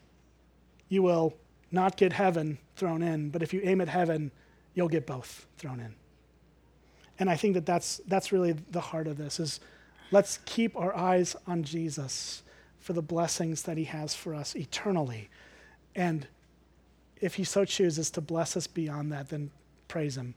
you 0.89 1.03
will 1.03 1.33
not 1.71 1.97
get 1.97 2.13
heaven 2.13 2.57
thrown 2.75 3.01
in, 3.01 3.29
but 3.29 3.43
if 3.43 3.53
you 3.53 3.61
aim 3.63 3.81
at 3.81 3.87
heaven, 3.87 4.31
you'll 4.73 4.89
get 4.89 5.05
both 5.05 5.47
thrown 5.57 5.79
in. 5.79 5.95
And 7.19 7.29
I 7.29 7.35
think 7.35 7.53
that 7.53 7.65
that's, 7.65 8.01
that's 8.07 8.31
really 8.31 8.53
the 8.53 8.81
heart 8.81 9.07
of 9.07 9.17
this 9.17 9.39
is 9.39 9.59
let's 10.11 10.39
keep 10.45 10.75
our 10.75 10.95
eyes 10.95 11.35
on 11.45 11.63
Jesus 11.63 12.43
for 12.79 12.93
the 12.93 13.01
blessings 13.01 13.63
that 13.63 13.77
he 13.77 13.83
has 13.85 14.15
for 14.15 14.33
us 14.33 14.55
eternally. 14.55 15.29
And 15.95 16.27
if 17.21 17.35
he 17.35 17.43
so 17.43 17.63
chooses 17.63 18.09
to 18.11 18.21
bless 18.21 18.57
us 18.57 18.67
beyond 18.67 19.11
that, 19.11 19.29
then 19.29 19.51
praise 19.87 20.17
him. 20.17 20.33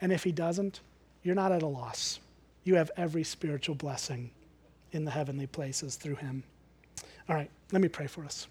And 0.00 0.12
if 0.12 0.24
he 0.24 0.32
doesn't, 0.32 0.80
you're 1.22 1.34
not 1.34 1.52
at 1.52 1.62
a 1.62 1.66
loss. 1.66 2.20
You 2.64 2.76
have 2.76 2.90
every 2.96 3.24
spiritual 3.24 3.74
blessing 3.74 4.30
in 4.92 5.04
the 5.04 5.10
heavenly 5.10 5.46
places 5.46 5.96
through 5.96 6.16
him. 6.16 6.42
All 7.28 7.34
right, 7.34 7.50
let 7.72 7.82
me 7.82 7.88
pray 7.88 8.06
for 8.06 8.24
us. 8.24 8.46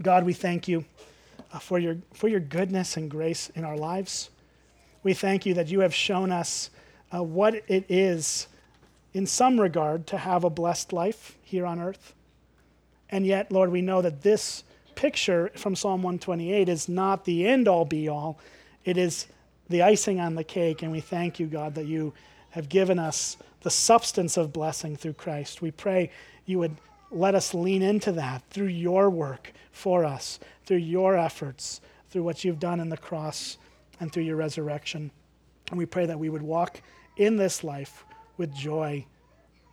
God, 0.00 0.24
we 0.24 0.32
thank 0.32 0.68
you 0.68 0.84
uh, 1.52 1.58
for, 1.58 1.78
your, 1.78 1.96
for 2.14 2.28
your 2.28 2.40
goodness 2.40 2.96
and 2.96 3.10
grace 3.10 3.50
in 3.50 3.64
our 3.64 3.76
lives. 3.76 4.30
We 5.02 5.14
thank 5.14 5.44
you 5.44 5.54
that 5.54 5.68
you 5.68 5.80
have 5.80 5.94
shown 5.94 6.30
us 6.30 6.70
uh, 7.14 7.22
what 7.22 7.54
it 7.68 7.84
is, 7.88 8.46
in 9.12 9.26
some 9.26 9.60
regard, 9.60 10.06
to 10.08 10.16
have 10.16 10.44
a 10.44 10.50
blessed 10.50 10.92
life 10.92 11.36
here 11.42 11.66
on 11.66 11.80
earth. 11.80 12.14
And 13.10 13.26
yet, 13.26 13.52
Lord, 13.52 13.70
we 13.70 13.82
know 13.82 14.00
that 14.00 14.22
this 14.22 14.64
picture 14.94 15.50
from 15.56 15.74
Psalm 15.74 16.02
128 16.02 16.68
is 16.68 16.88
not 16.88 17.24
the 17.24 17.46
end 17.46 17.68
all 17.68 17.84
be 17.84 18.08
all, 18.08 18.38
it 18.84 18.96
is 18.96 19.26
the 19.68 19.82
icing 19.82 20.20
on 20.20 20.34
the 20.34 20.44
cake. 20.44 20.82
And 20.82 20.92
we 20.92 21.00
thank 21.00 21.40
you, 21.40 21.46
God, 21.46 21.74
that 21.74 21.86
you 21.86 22.12
have 22.50 22.68
given 22.68 22.98
us 22.98 23.36
the 23.62 23.70
substance 23.70 24.36
of 24.36 24.52
blessing 24.52 24.96
through 24.96 25.14
Christ. 25.14 25.62
We 25.62 25.70
pray 25.70 26.10
you 26.44 26.58
would 26.58 26.76
let 27.10 27.34
us 27.34 27.54
lean 27.54 27.82
into 27.82 28.12
that 28.12 28.42
through 28.50 28.66
your 28.66 29.10
work 29.10 29.52
for 29.70 30.04
us, 30.04 30.40
through 30.64 30.78
your 30.78 31.16
efforts, 31.16 31.80
through 32.10 32.22
what 32.22 32.44
you've 32.44 32.58
done 32.58 32.80
in 32.80 32.88
the 32.88 32.96
cross, 32.96 33.58
and 34.00 34.12
through 34.12 34.24
your 34.24 34.36
resurrection. 34.36 35.10
And 35.70 35.78
we 35.78 35.86
pray 35.86 36.06
that 36.06 36.18
we 36.18 36.28
would 36.28 36.42
walk 36.42 36.82
in 37.16 37.36
this 37.36 37.62
life 37.62 38.04
with 38.36 38.52
joy, 38.52 39.06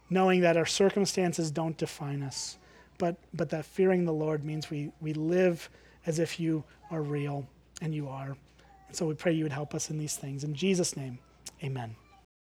knowing 0.09 0.41
that 0.41 0.55
our 0.55 0.65
circumstances 0.65 1.49
don't 1.49 1.77
define 1.77 2.21
us, 2.21 2.58
but, 2.99 3.15
but 3.33 3.49
that 3.49 3.65
fearing 3.65 4.05
the 4.05 4.13
Lord 4.13 4.43
means 4.43 4.69
we, 4.69 4.91
we 5.01 5.13
live 5.13 5.67
as 6.05 6.19
if 6.19 6.39
you 6.39 6.63
are 6.91 7.01
real, 7.01 7.47
and 7.81 7.93
you 7.93 8.07
are. 8.07 8.37
And 8.87 8.95
so 8.95 9.07
we 9.07 9.15
pray 9.15 9.31
you 9.33 9.43
would 9.43 9.51
help 9.51 9.73
us 9.73 9.89
in 9.89 9.97
these 9.97 10.15
things. 10.15 10.43
In 10.43 10.53
Jesus' 10.53 10.95
name, 10.95 11.17
amen. 11.63 11.95